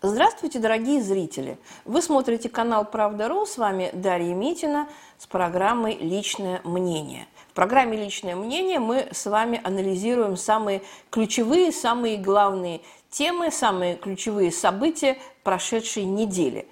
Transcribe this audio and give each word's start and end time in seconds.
Здравствуйте, 0.00 0.60
дорогие 0.60 1.02
зрители! 1.02 1.58
Вы 1.84 2.02
смотрите 2.02 2.48
канал 2.48 2.84
«Правда.ру», 2.84 3.44
с 3.44 3.58
вами 3.58 3.90
Дарья 3.92 4.32
Митина 4.32 4.86
с 5.18 5.26
программой 5.26 5.98
«Личное 5.98 6.60
мнение». 6.62 7.26
В 7.50 7.54
программе 7.54 7.96
«Личное 7.96 8.36
мнение» 8.36 8.78
мы 8.78 9.08
с 9.10 9.26
вами 9.26 9.60
анализируем 9.64 10.36
самые 10.36 10.82
ключевые, 11.10 11.72
самые 11.72 12.16
главные 12.16 12.80
темы, 13.10 13.50
самые 13.50 13.96
ключевые 13.96 14.52
события 14.52 15.18
прошедшей 15.42 16.04
недели. 16.04 16.68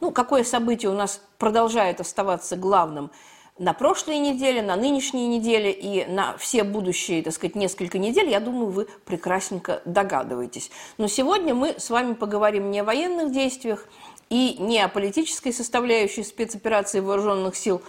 Ну, 0.00 0.10
какое 0.10 0.42
событие 0.42 0.90
у 0.90 0.94
нас 0.94 1.22
продолжает 1.38 2.00
оставаться 2.00 2.56
главным– 2.56 3.12
на 3.58 3.72
прошлой 3.72 4.18
неделе, 4.18 4.60
на 4.62 4.76
нынешней 4.76 5.26
неделе 5.26 5.72
и 5.72 6.04
на 6.06 6.36
все 6.36 6.62
будущие, 6.62 7.22
так 7.22 7.32
сказать, 7.32 7.56
несколько 7.56 7.98
недель, 7.98 8.28
я 8.28 8.40
думаю, 8.40 8.70
вы 8.70 8.86
прекрасненько 9.04 9.80
догадываетесь. 9.84 10.70
Но 10.98 11.08
сегодня 11.08 11.54
мы 11.54 11.74
с 11.78 11.88
вами 11.88 12.12
поговорим 12.14 12.70
не 12.70 12.80
о 12.80 12.84
военных 12.84 13.32
действиях 13.32 13.86
и 14.28 14.56
не 14.58 14.80
о 14.80 14.88
политической 14.88 15.52
составляющей 15.52 16.22
спецоперации 16.22 17.00
вооруженных 17.00 17.56
сил 17.56 17.80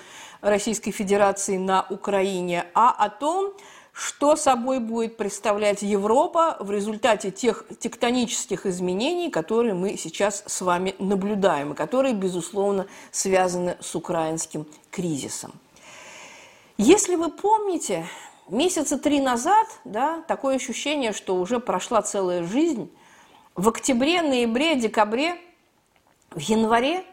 Российской 0.41 0.91
Федерации 0.91 1.57
на 1.57 1.85
Украине, 1.89 2.65
а 2.73 2.91
о 2.91 3.09
том, 3.09 3.53
что 3.97 4.35
собой 4.35 4.79
будет 4.79 5.17
представлять 5.17 5.81
Европа 5.81 6.57
в 6.59 6.69
результате 6.69 7.31
тех 7.31 7.65
тектонических 7.79 8.67
изменений, 8.67 9.31
которые 9.31 9.73
мы 9.73 9.97
сейчас 9.97 10.43
с 10.45 10.61
вами 10.61 10.93
наблюдаем, 10.99 11.73
и 11.73 11.75
которые, 11.75 12.13
безусловно, 12.13 12.85
связаны 13.09 13.75
с 13.79 13.95
украинским 13.95 14.67
кризисом. 14.91 15.51
Если 16.77 17.15
вы 17.15 17.31
помните, 17.31 18.05
месяца 18.49 18.99
три 18.99 19.19
назад, 19.19 19.65
да, 19.83 20.21
такое 20.27 20.57
ощущение, 20.57 21.11
что 21.11 21.35
уже 21.35 21.59
прошла 21.59 22.03
целая 22.03 22.43
жизнь, 22.43 22.91
в 23.55 23.67
октябре, 23.67 24.21
ноябре, 24.21 24.75
декабре, 24.75 25.41
в 26.29 26.39
январе, 26.39 27.03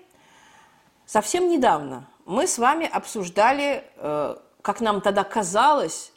совсем 1.07 1.49
недавно, 1.49 2.07
мы 2.27 2.47
с 2.47 2.59
вами 2.59 2.87
обсуждали, 2.87 3.85
э, 3.97 4.37
как 4.61 4.83
нам 4.83 5.01
тогда 5.01 5.25
казалось, 5.25 6.11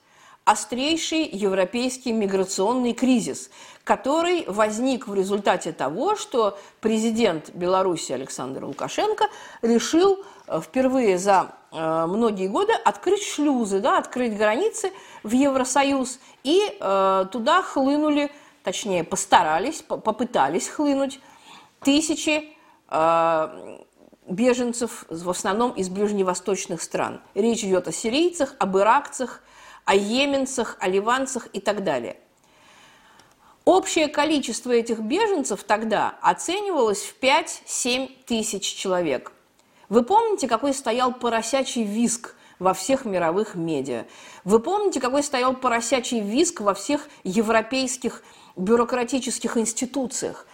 острейший 0.48 1.28
европейский 1.28 2.14
миграционный 2.14 2.94
кризис, 2.94 3.50
который 3.84 4.46
возник 4.48 5.06
в 5.06 5.14
результате 5.14 5.74
того, 5.74 6.16
что 6.16 6.58
президент 6.80 7.50
Беларуси 7.54 8.14
Александр 8.14 8.64
Лукашенко 8.64 9.26
решил 9.62 10.24
э, 10.48 10.62
впервые 10.62 11.18
за 11.18 11.52
э, 11.74 12.06
многие 12.08 12.48
годы 12.48 12.72
открыть 12.72 13.24
шлюзы, 13.24 13.82
да, 13.82 13.98
открыть 13.98 14.38
границы 14.38 14.94
в 15.24 15.34
Евросоюз, 15.34 16.20
и 16.46 16.78
э, 16.80 17.26
туда 17.30 17.62
хлынули, 17.62 18.32
точнее, 18.64 19.04
постарались, 19.04 19.82
попытались 19.82 20.70
хлынуть 20.70 21.20
тысячи 21.82 22.56
э, 22.90 23.78
беженцев, 24.30 25.04
в 25.10 25.30
основном 25.30 25.72
из 25.72 25.90
ближневосточных 25.90 26.82
стран. 26.82 27.20
Речь 27.36 27.66
идет 27.66 27.90
о 27.90 27.92
сирийцах, 27.92 28.56
об 28.60 28.78
иракцах, 28.78 29.42
о 29.88 29.96
йеменцах, 29.96 30.76
о 30.82 30.90
ливанцах 30.90 31.48
и 31.54 31.62
так 31.62 31.84
далее. 31.84 32.18
Общее 33.64 34.10
количество 34.10 34.72
этих 34.72 35.00
беженцев 35.00 35.64
тогда 35.64 36.16
оценивалось 36.22 37.02
в 37.04 37.18
5-7 37.22 38.12
тысяч 38.26 38.76
человек. 38.76 39.32
Вы 39.88 40.04
помните, 40.04 40.50
какой 40.50 40.74
стоял 40.74 41.14
поросячий 41.14 41.84
виск 41.84 42.36
во 42.60 42.74
всех 42.74 43.06
мировых 43.06 43.56
медиа? 43.56 44.06
Вы 44.44 44.60
помните, 44.60 45.00
какой 45.00 45.24
стоял 45.24 45.54
поросячий 45.54 46.20
виск 46.20 46.60
во 46.60 46.74
всех 46.74 47.08
европейских 47.24 48.24
бюрократических 48.58 49.56
институциях? 49.56 50.46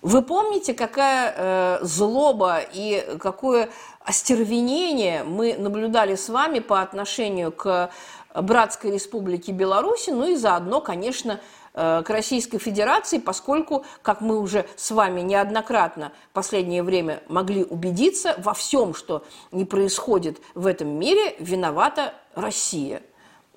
Вы 0.00 0.22
помните, 0.22 0.74
какая 0.74 1.34
э, 1.36 1.78
злоба 1.82 2.58
и 2.72 3.18
какое 3.20 3.68
остервенение 4.00 5.22
мы 5.22 5.54
наблюдали 5.56 6.16
с 6.16 6.28
вами 6.28 6.58
по 6.58 6.82
отношению 6.82 7.52
к 7.52 7.90
братской 8.34 8.92
республики 8.92 9.50
Беларуси, 9.50 10.10
ну 10.10 10.30
и 10.30 10.36
заодно, 10.36 10.80
конечно, 10.80 11.40
э, 11.74 12.02
к 12.04 12.10
Российской 12.10 12.58
Федерации, 12.58 13.18
поскольку, 13.18 13.84
как 14.02 14.20
мы 14.20 14.38
уже 14.38 14.66
с 14.76 14.90
вами 14.90 15.20
неоднократно 15.20 16.12
в 16.30 16.34
последнее 16.34 16.82
время 16.82 17.22
могли 17.28 17.64
убедиться, 17.64 18.34
во 18.38 18.54
всем, 18.54 18.94
что 18.94 19.24
не 19.50 19.64
происходит 19.64 20.40
в 20.54 20.66
этом 20.66 20.88
мире, 20.88 21.36
виновата 21.38 22.14
Россия. 22.34 23.02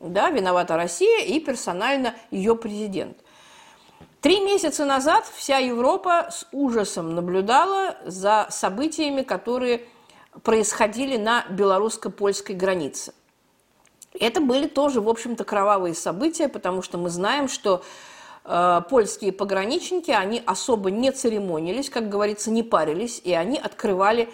Да, 0.01 0.29
виновата 0.29 0.75
Россия 0.75 1.23
и 1.23 1.39
персонально 1.39 2.15
ее 2.29 2.55
президент. 2.55 3.17
Три 4.19 4.41
месяца 4.41 4.85
назад 4.85 5.25
вся 5.35 5.59
Европа 5.59 6.29
с 6.31 6.47
ужасом 6.51 7.15
наблюдала 7.15 7.95
за 8.05 8.47
событиями, 8.49 9.21
которые 9.21 9.85
происходили 10.43 11.15
на 11.15 11.45
белорусско-польской 11.49 12.55
границе– 12.55 13.13
это 14.19 14.41
были 14.41 14.67
тоже, 14.67 15.01
в 15.01 15.09
общем-то, 15.09 15.43
кровавые 15.43 15.93
события, 15.93 16.47
потому 16.47 16.81
что 16.81 16.97
мы 16.97 17.09
знаем, 17.09 17.47
что 17.47 17.83
э, 18.43 18.81
польские 18.89 19.31
пограничники, 19.31 20.11
они 20.11 20.41
особо 20.45 20.91
не 20.91 21.11
церемонились, 21.11 21.89
как 21.89 22.09
говорится, 22.09 22.51
не 22.51 22.63
парились, 22.63 23.21
и 23.23 23.33
они 23.33 23.57
открывали 23.57 24.29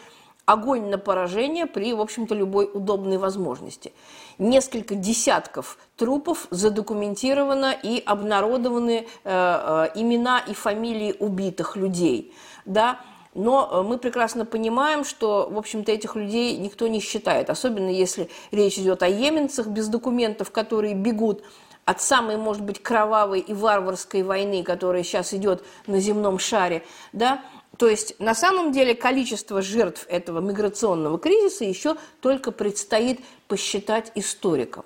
огонь 0.46 0.90
на 0.90 0.98
поражение 0.98 1.66
при, 1.66 1.94
в 1.94 2.02
общем-то, 2.02 2.36
любой 2.36 2.70
удобной 2.72 3.18
возможности. 3.18 3.94
Несколько 4.38 4.96
десятков 4.96 5.78
трупов 5.96 6.48
задокументировано 6.50 7.74
и 7.84 8.02
обнародованы 8.06 9.06
э, 9.06 9.06
э, 9.24 9.90
имена 9.96 10.40
и 10.40 10.54
фамилии 10.54 11.16
убитых 11.20 11.76
людей. 11.76 12.34
Да? 12.66 13.00
Но 13.34 13.70
э, 13.72 13.82
мы 13.88 13.98
прекрасно 13.98 14.46
понимаем, 14.46 15.04
что, 15.06 15.48
в 15.50 15.58
общем-то, 15.58 15.92
этих 15.92 16.16
людей 16.16 16.58
никто 16.58 16.88
не 16.88 17.00
считает, 17.00 17.50
особенно 17.50 17.90
если 17.90 18.30
речь 18.52 18.78
идет 18.78 19.04
о 19.04 19.08
йеменцах 19.08 19.68
без 19.68 19.88
документов, 19.88 20.52
которые 20.52 20.96
бегут 20.96 21.44
от 21.86 22.02
самой, 22.02 22.38
может 22.38 22.64
быть, 22.64 22.82
кровавой 22.82 23.40
и 23.40 23.54
варварской 23.54 24.24
войны, 24.24 24.64
которая 24.64 25.04
сейчас 25.04 25.34
идет 25.34 25.64
на 25.88 26.00
земном 26.00 26.40
шаре, 26.40 26.84
да, 27.14 27.42
то 27.78 27.88
есть 27.88 28.20
на 28.20 28.36
самом 28.36 28.72
деле 28.72 28.94
количество 28.94 29.62
жертв 29.62 30.06
этого 30.10 30.40
миграционного 30.40 31.18
кризиса 31.18 31.66
еще 31.66 31.96
только 32.20 32.52
предстоит 32.52 33.22
посчитать 33.48 34.12
историкам. 34.14 34.86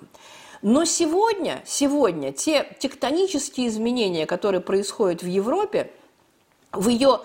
Но 0.62 0.84
сегодня, 0.84 1.62
сегодня 1.66 2.32
те 2.32 2.66
тектонические 2.78 3.68
изменения, 3.68 4.24
которые 4.24 4.60
происходят 4.60 5.22
в 5.22 5.26
Европе, 5.26 5.90
в 6.72 6.88
ее 6.88 7.20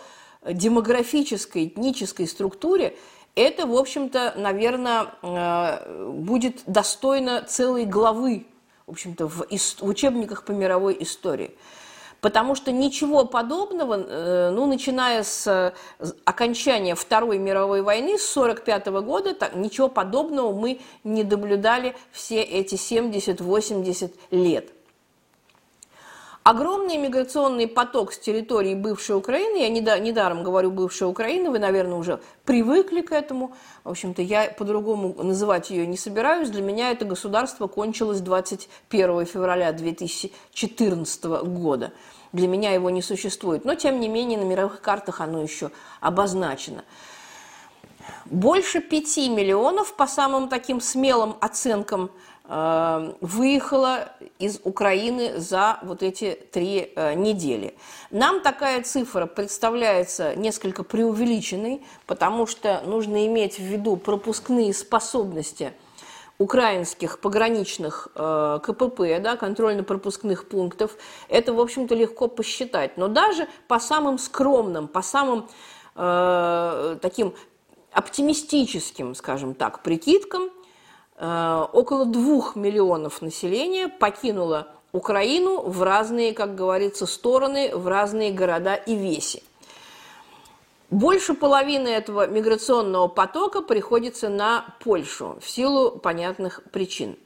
демографической, 0.46 1.68
этнической 1.68 2.28
структуре, 2.28 2.98
это, 3.36 3.66
в 3.66 3.76
общем-то, 3.76 4.34
наверное, 4.38 5.08
э, 5.22 6.12
будет 6.12 6.64
достойно 6.66 7.44
целой 7.44 7.86
главы, 7.86 8.46
в 8.88 8.92
общем-то, 8.92 9.28
в, 9.28 9.46
в 9.50 9.88
учебниках 9.88 10.44
по 10.44 10.52
мировой 10.52 10.98
истории. 11.00 11.56
Потому 12.20 12.54
что 12.56 12.72
ничего 12.72 13.26
подобного, 13.26 13.98
э, 13.98 14.50
ну, 14.52 14.66
начиная 14.66 15.24
с 15.24 15.74
окончания 16.26 16.94
Второй 16.94 17.40
мировой 17.40 17.82
войны, 17.82 18.20
с 18.20 18.38
1945 18.38 18.88
года, 19.04 19.34
так, 19.34 19.56
ничего 19.56 19.88
подобного 19.88 20.54
мы 20.54 20.82
не 21.04 21.24
наблюдали 21.24 21.96
все 22.12 22.42
эти 22.42 22.76
70-80 22.76 24.14
лет. 24.32 24.70
Огромный 26.44 26.98
миграционный 26.98 27.68
поток 27.68 28.12
с 28.12 28.18
территории 28.18 28.74
бывшей 28.74 29.16
Украины, 29.16 29.58
я 29.58 29.70
недаром 29.70 30.42
говорю 30.42 30.72
бывшая 30.72 31.06
Украина, 31.06 31.52
вы, 31.52 31.60
наверное, 31.60 32.00
уже 32.00 32.20
привыкли 32.46 33.02
к 33.02 33.12
этому. 33.12 33.54
В 33.84 33.92
общем-то, 33.92 34.24
я 34.24 34.46
по-другому 34.50 35.14
называть 35.22 35.70
ее 35.70 35.86
не 35.86 35.98
собираюсь. 35.98 36.50
Для 36.50 36.64
меня 36.64 36.90
это 36.90 37.06
государство 37.06 37.68
кончилось 37.68 38.22
21 38.22 39.28
февраля 39.28 39.72
2014 39.72 41.24
года. 41.26 41.94
Для 42.34 42.48
меня 42.48 42.72
его 42.72 42.90
не 42.90 43.04
существует. 43.04 43.64
Но, 43.64 43.76
тем 43.76 44.00
не 44.00 44.08
менее, 44.08 44.40
на 44.40 44.44
мировых 44.44 44.82
картах 44.82 45.22
оно 45.22 45.44
еще 45.44 45.70
обозначено. 46.00 46.84
Больше 48.26 48.82
5 48.82 49.30
миллионов, 49.30 49.94
по 49.94 50.08
самым 50.08 50.50
таким 50.50 50.82
смелым 50.82 51.36
оценкам 51.40 52.10
Э, 52.46 53.14
выехала 53.22 54.10
из 54.40 54.60
Украины 54.64 55.40
за 55.40 55.80
вот 55.84 56.02
эти 56.02 56.38
три 56.52 56.92
э, 56.96 57.14
недели. 57.14 57.76
Нам 58.10 58.42
такая 58.42 58.82
цифра 58.82 59.28
представляется 59.28 60.36
несколько 60.36 60.84
преувеличенной, 60.84 61.82
потому 62.08 62.48
что 62.48 62.82
нужно 62.86 63.28
иметь 63.28 63.58
в 63.58 63.62
виду 63.62 63.96
пропускные 63.96 64.74
способности 64.74 65.74
украинских 66.40 67.20
пограничных 67.20 68.08
э, 68.16 68.60
КПП, 68.64 69.20
да, 69.22 69.38
контрольно-пропускных 69.38 70.50
пунктов. 70.50 70.98
Это, 71.30 71.54
в 71.54 71.60
общем-то, 71.60 71.94
легко 71.94 72.28
посчитать. 72.28 72.98
Но 72.98 73.08
даже 73.08 73.48
по 73.68 73.80
самым 73.80 74.18
скромным, 74.18 74.88
по 74.88 75.04
самым 75.04 75.48
э, 75.96 76.98
таким 77.00 77.36
оптимистическим, 77.92 79.14
скажем 79.14 79.54
так, 79.54 79.84
прикидкам– 79.84 80.50
около 81.22 82.06
двух 82.06 82.56
миллионов 82.56 83.22
населения 83.22 83.88
покинуло 83.88 84.68
Украину 84.92 85.62
в 85.62 85.84
разные, 85.84 86.34
как 86.34 86.56
говорится, 86.56 87.06
стороны, 87.06 87.76
в 87.76 87.88
разные 87.88 88.32
города 88.32 88.76
и 88.76 88.96
веси. 88.96 89.44
Больше 90.90 91.34
половины 91.34 91.88
этого 91.88 92.28
миграционного 92.28 93.08
потока 93.08 93.62
приходится 93.62 94.28
на 94.28 94.76
Польшу 94.84 95.38
в 95.42 95.50
силу 95.50 95.92
понятных 95.92 96.62
причин. 96.72 97.18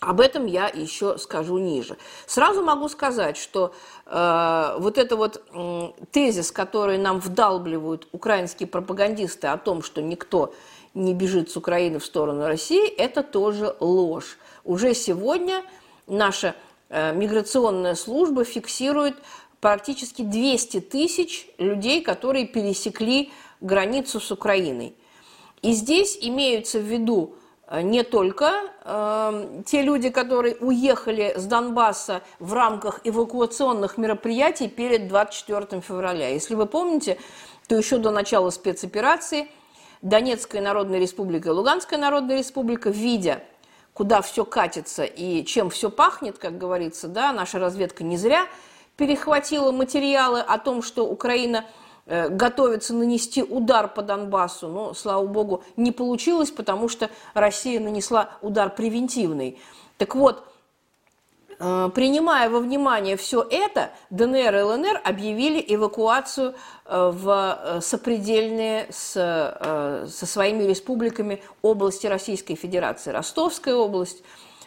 Об 0.00 0.20
этом 0.20 0.46
я 0.46 0.66
еще 0.66 1.18
скажу 1.18 1.58
ниже. 1.58 1.98
Сразу 2.26 2.64
могу 2.64 2.88
сказать, 2.88 3.36
что 3.36 3.74
э, 4.06 4.76
вот 4.78 4.96
это 4.96 5.14
вот 5.14 5.44
э, 5.52 5.90
тезис, 6.10 6.50
который 6.50 6.96
нам 6.96 7.20
вдалбливают 7.20 8.08
украинские 8.10 8.66
пропагандисты 8.66 9.48
о 9.48 9.58
том, 9.58 9.82
что 9.82 10.00
никто 10.00 10.54
не 10.94 11.14
бежит 11.14 11.50
с 11.50 11.56
Украины 11.56 11.98
в 11.98 12.04
сторону 12.04 12.46
России, 12.46 12.88
это 12.88 13.22
тоже 13.22 13.74
ложь. 13.80 14.38
Уже 14.64 14.94
сегодня 14.94 15.62
наша 16.06 16.54
э, 16.88 17.14
миграционная 17.14 17.94
служба 17.94 18.44
фиксирует 18.44 19.16
практически 19.60 20.22
200 20.22 20.80
тысяч 20.80 21.48
людей, 21.58 22.02
которые 22.02 22.46
пересекли 22.46 23.30
границу 23.60 24.20
с 24.20 24.30
Украиной. 24.30 24.94
И 25.62 25.72
здесь 25.72 26.18
имеются 26.20 26.78
в 26.78 26.84
виду 26.84 27.34
Э, 27.70 27.82
не 27.82 28.02
только 28.02 28.52
э, 28.84 29.62
те 29.64 29.82
люди, 29.82 30.10
которые 30.10 30.56
уехали 30.56 31.34
с 31.36 31.44
Донбасса 31.44 32.22
в 32.40 32.52
рамках 32.52 33.00
эвакуационных 33.04 33.96
мероприятий 33.96 34.68
перед 34.68 35.08
24 35.08 35.80
февраля. 35.80 36.28
Если 36.28 36.54
вы 36.54 36.66
помните, 36.66 37.18
то 37.68 37.76
еще 37.76 37.98
до 37.98 38.10
начала 38.10 38.50
спецоперации 38.50 39.48
Донецкая 40.02 40.62
Народная 40.62 40.98
Республика 40.98 41.48
и 41.48 41.52
Луганская 41.52 41.98
Народная 41.98 42.38
Республика, 42.38 42.90
видя, 42.90 43.42
куда 43.92 44.22
все 44.22 44.44
катится 44.44 45.04
и 45.04 45.44
чем 45.44 45.70
все 45.70 45.90
пахнет, 45.90 46.38
как 46.38 46.58
говорится, 46.58 47.08
да, 47.08 47.32
наша 47.32 47.58
разведка 47.58 48.04
не 48.04 48.16
зря 48.16 48.46
перехватила 48.96 49.72
материалы 49.72 50.40
о 50.40 50.58
том, 50.58 50.82
что 50.82 51.06
Украина– 51.06 51.64
Э, 52.12 52.28
готовится 52.28 52.92
нанести 52.92 53.40
удар 53.40 53.86
по 53.86 54.02
Донбассу, 54.02 54.66
но, 54.66 54.94
слава 54.94 55.24
богу, 55.26 55.62
не 55.76 55.92
получилось, 55.92 56.50
потому 56.50 56.88
что 56.88 57.08
Россия 57.34 57.78
нанесла 57.78 58.30
удар 58.42 58.68
превентивный. 58.74 59.60
Так 59.96 60.16
вот, 60.16 60.42
принимая 61.60 62.48
во 62.48 62.58
внимание 62.60 63.18
все 63.18 63.46
это, 63.48 63.90
ДНР 64.08 64.56
и 64.56 64.62
ЛНР 64.62 65.00
объявили 65.04 65.62
эвакуацию 65.68 66.54
э, 66.86 67.10
в 67.12 67.80
сопредельные 67.82 68.86
с, 68.90 69.12
со 69.12 70.26
своими 70.26 70.64
республиками 70.64 71.42
области 71.60 72.06
Российской 72.06 72.54
Федерации. 72.54 73.10
Ростовская 73.10 73.74
область, 73.74 74.22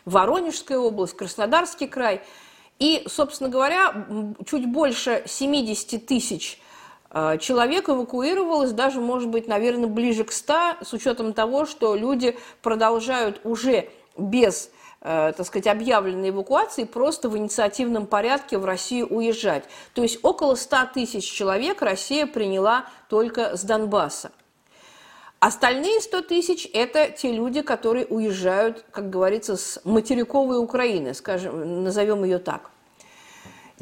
Воронежская 0.05 0.77
область, 0.77 1.17
Краснодарский 1.17 1.87
край. 1.87 2.21
И, 2.77 3.03
собственно 3.07 3.49
говоря, 3.49 3.93
чуть 4.45 4.71
больше 4.71 5.23
70 5.25 6.05
тысяч 6.05 6.59
человек 7.39 7.89
эвакуировалось 7.89 8.71
даже, 8.71 8.99
может 8.99 9.29
быть, 9.29 9.47
наверное, 9.47 9.87
ближе 9.87 10.23
к 10.23 10.31
100, 10.31 10.77
с 10.81 10.93
учетом 10.93 11.33
того, 11.33 11.65
что 11.65 11.95
люди 11.95 12.37
продолжают 12.63 13.39
уже 13.43 13.89
без 14.17 14.67
э, 14.67 14.82
так 15.03 15.45
сказать, 15.45 15.67
объявленной 15.67 16.29
эвакуации, 16.29 16.85
просто 16.85 17.27
в 17.27 17.37
инициативном 17.37 18.07
порядке 18.07 18.57
в 18.57 18.63
Россию 18.63 19.07
уезжать. 19.07 19.65
То 19.93 20.01
есть 20.01 20.19
около 20.23 20.55
100 20.55 20.77
тысяч 20.93 21.29
человек 21.29 21.81
Россия 21.81 22.25
приняла 22.25 22.85
только 23.09 23.57
с 23.57 23.63
Донбасса. 23.63 24.31
Остальные 25.45 25.99
100 25.99 26.21
тысяч– 26.21 26.69
это 26.73 27.09
те 27.09 27.33
люди, 27.33 27.61
которые 27.61 28.05
уезжают, 28.05 28.85
как 28.91 29.09
говорится, 29.09 29.57
с 29.57 29.81
материковой 29.83 30.57
Украины, 30.57 31.13
скажем, 31.13 31.83
назовем 31.83 32.23
ее 32.23 32.39
так. 32.39 32.71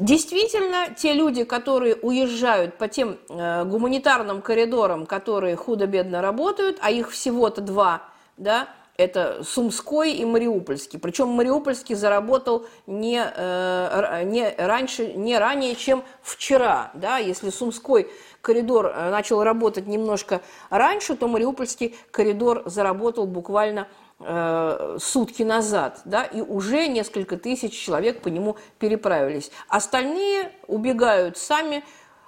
Действительно, 0.00 0.92
те 0.92 1.12
люди, 1.12 1.44
которые 1.44 1.94
уезжают 1.94 2.78
по 2.78 2.88
тем 2.88 3.16
э, 3.28 3.64
гуманитарным 3.64 4.42
коридорам, 4.42 5.06
которые 5.06 5.54
худо-бедно 5.54 6.20
работают, 6.20 6.78
а 6.80 6.90
их 6.90 7.12
всего-то 7.12 7.60
два, 7.60 8.02
да, 8.36 8.68
это 9.02 9.42
Сумской 9.44 10.12
и 10.12 10.24
Мариупольский. 10.24 10.98
Причем 10.98 11.28
Мариупольский 11.28 11.94
заработал 11.94 12.66
не, 12.86 13.22
э, 13.22 14.22
не 14.24 14.54
раньше, 14.56 15.12
не 15.14 15.38
ранее, 15.38 15.74
чем 15.74 16.04
вчера. 16.22 16.90
Да? 16.94 17.18
Если 17.18 17.50
Сумской 17.50 18.08
коридор 18.40 18.86
э, 18.86 19.10
начал 19.10 19.42
работать 19.42 19.86
немножко 19.86 20.40
раньше, 20.70 21.16
то 21.16 21.28
Мариупольский 21.28 21.94
коридор 22.10 22.62
заработал 22.66 23.26
буквально 23.26 23.88
Э, 24.24 24.98
сутки 25.00 25.42
назад, 25.42 26.00
да, 26.04 26.22
и 26.22 26.40
уже 26.40 26.86
несколько 26.86 27.36
тысяч 27.36 27.72
человек 27.72 28.20
по 28.20 28.28
нему 28.28 28.56
переправились. 28.78 29.50
Остальные 29.68 30.52
убегают 30.68 31.38
сами 31.38 31.84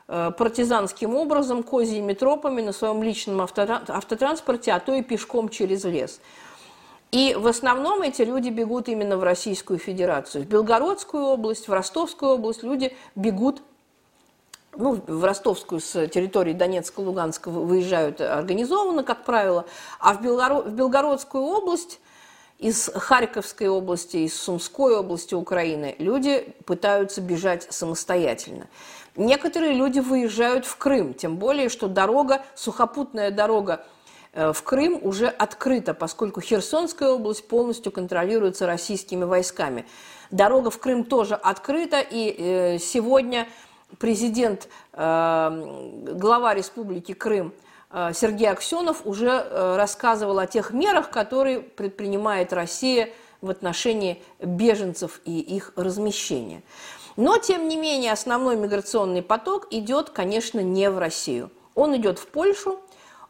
партизанским 0.06 1.14
образом, 1.14 1.62
козьими 1.62 2.12
тропами 2.12 2.60
на 2.60 2.72
своем 2.72 3.02
личном 3.02 3.40
автотранспорте, 3.40 4.72
а 4.72 4.78
то 4.78 4.92
и 4.94 5.02
пешком 5.02 5.48
через 5.48 5.84
лес. 5.84 6.20
И 7.14 7.32
в 7.38 7.46
основном 7.46 8.02
эти 8.02 8.22
люди 8.22 8.48
бегут 8.48 8.88
именно 8.88 9.16
в 9.16 9.22
Российскую 9.22 9.78
Федерацию. 9.78 10.42
В 10.42 10.48
Белгородскую 10.48 11.22
область, 11.22 11.68
в 11.68 11.72
Ростовскую 11.72 12.32
область 12.32 12.64
люди 12.64 12.92
бегут 13.14 13.62
ну, 14.76 15.00
в 15.06 15.22
Ростовскую 15.22 15.80
с 15.80 16.08
территории 16.08 16.54
Донецка, 16.54 16.98
Луганска 16.98 17.50
выезжают 17.50 18.20
организованно, 18.20 19.04
как 19.04 19.22
правило, 19.22 19.64
а 20.00 20.14
в, 20.14 20.22
Белгород, 20.22 20.66
в 20.66 20.72
Белгородскую 20.72 21.44
область 21.44 22.00
из 22.58 22.90
Харьковской 22.92 23.68
области, 23.68 24.16
из 24.16 24.34
Сумской 24.36 24.96
области 24.96 25.36
Украины 25.36 25.94
люди 26.00 26.52
пытаются 26.66 27.20
бежать 27.20 27.72
самостоятельно. 27.72 28.66
Некоторые 29.14 29.74
люди 29.74 30.00
выезжают 30.00 30.66
в 30.66 30.76
Крым, 30.78 31.14
тем 31.14 31.36
более, 31.36 31.68
что 31.68 31.86
дорога, 31.86 32.42
сухопутная 32.56 33.30
дорога 33.30 33.86
в 34.34 34.62
Крым 34.62 34.98
уже 35.02 35.28
открыта, 35.28 35.94
поскольку 35.94 36.40
Херсонская 36.40 37.10
область 37.10 37.46
полностью 37.46 37.92
контролируется 37.92 38.66
российскими 38.66 39.24
войсками. 39.24 39.86
Дорога 40.30 40.70
в 40.70 40.78
Крым 40.78 41.04
тоже 41.04 41.36
открыта, 41.36 42.00
и 42.00 42.34
э, 42.36 42.78
сегодня 42.78 43.46
президент, 43.98 44.68
э, 44.92 46.04
глава 46.14 46.54
Республики 46.54 47.14
Крым 47.14 47.52
э, 47.90 48.10
Сергей 48.14 48.50
Аксенов 48.50 49.06
уже 49.06 49.28
э, 49.28 49.76
рассказывал 49.76 50.38
о 50.38 50.46
тех 50.46 50.72
мерах, 50.72 51.10
которые 51.10 51.60
предпринимает 51.60 52.52
Россия 52.52 53.10
в 53.40 53.50
отношении 53.50 54.22
беженцев 54.40 55.20
и 55.24 55.38
их 55.38 55.72
размещения. 55.76 56.62
Но, 57.16 57.38
тем 57.38 57.68
не 57.68 57.76
менее, 57.76 58.12
основной 58.12 58.56
миграционный 58.56 59.22
поток 59.22 59.68
идет, 59.70 60.10
конечно, 60.10 60.60
не 60.60 60.90
в 60.90 60.98
Россию. 60.98 61.50
Он 61.74 61.96
идет 61.96 62.18
в 62.18 62.26
Польшу, 62.26 62.80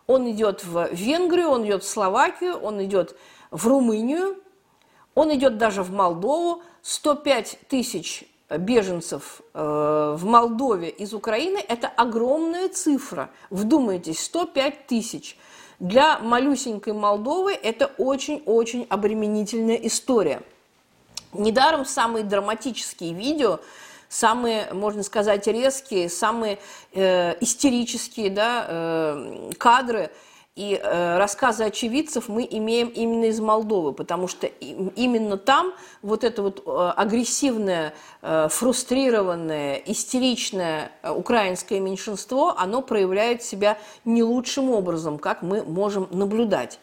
он 0.07 0.31
идет 0.31 0.65
в 0.65 0.89
Венгрию, 0.93 1.49
он 1.49 1.65
идет 1.65 1.83
в 1.83 1.89
Словакию, 1.89 2.57
он 2.57 2.83
идет 2.85 3.17
в 3.51 3.67
Румынию, 3.67 4.37
он 5.15 5.35
идет 5.35 5.59
даже 5.59 5.83
в 5.83 5.91
Молдову. 5.91 6.63
105 6.83 7.61
тысяч 7.69 8.25
беженцев 8.51 9.41
э, 9.55 10.15
в 10.19 10.25
Молдове 10.25 10.91
из 10.91 11.15
Украины– 11.15 11.59
это 11.69 11.89
огромная 11.89 12.69
цифра. 12.69 13.31
Вдумайтесь, 13.49 14.23
105 14.23 14.87
тысяч. 14.87 15.39
Для 15.81 16.19
малюсенькой 16.19 16.93
Молдовы 16.93 17.53
это 17.53 17.87
очень-очень 17.99 18.87
обременительная 18.91 19.77
история. 19.77 20.43
Недаром 21.33 21.85
самые 21.85 22.25
драматические 22.25 23.13
видео, 23.13 23.61
самые, 24.09 24.73
можно 24.73 25.03
сказать, 25.03 25.47
резкие, 25.47 26.09
самые 26.09 26.59
э, 26.93 27.35
истерические 27.41 28.31
да, 28.31 28.67
э, 28.69 29.51
кадры– 29.59 30.11
и 30.57 30.81
э, 30.81 31.19
рассказы 31.19 31.65
очевидцев 31.65 32.29
мы 32.29 32.47
имеем 32.49 32.87
именно 32.87 33.25
из 33.25 33.41
Молдовы, 33.41 33.93
потому 33.93 34.29
что 34.29 34.47
именно 34.47 35.37
там 35.37 35.73
вот 36.01 36.23
это 36.23 36.43
вот 36.43 36.63
э, 36.65 36.93
агрессивное, 36.97 37.93
э, 38.23 38.47
фрустрированное, 38.49 39.83
истеричное 39.85 40.93
э, 41.03 41.11
украинское 41.11 41.81
меньшинство, 41.81 42.55
оно 42.57 42.83
проявляет 42.83 43.43
себя 43.43 43.79
не 44.05 44.23
лучшим 44.23 44.71
образом, 44.71 45.19
как 45.19 45.43
мы 45.43 45.65
можем 45.65 46.07
наблюдать. 46.13 46.79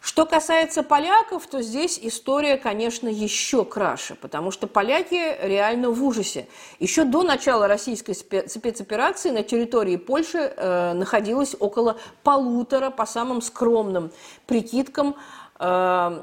Что 0.00 0.24
касается 0.24 0.82
поляков, 0.82 1.46
то 1.46 1.60
здесь 1.60 1.98
история, 2.00 2.56
конечно, 2.56 3.06
еще 3.06 3.66
краше, 3.66 4.14
потому 4.14 4.50
что 4.50 4.66
поляки 4.66 5.36
реально 5.42 5.90
в 5.90 6.02
ужасе. 6.02 6.48
Еще 6.78 7.04
до 7.04 7.22
начала 7.22 7.68
российской 7.68 8.14
спецоперации 8.14 9.28
на 9.30 9.42
территории 9.42 9.96
Польши 9.96 10.54
э, 10.56 10.94
находилось 10.94 11.54
около 11.60 11.98
полутора, 12.22 12.88
по 12.88 13.04
самым 13.04 13.42
скромным 13.42 14.10
прикидкам, 14.46 15.16
э, 15.58 15.64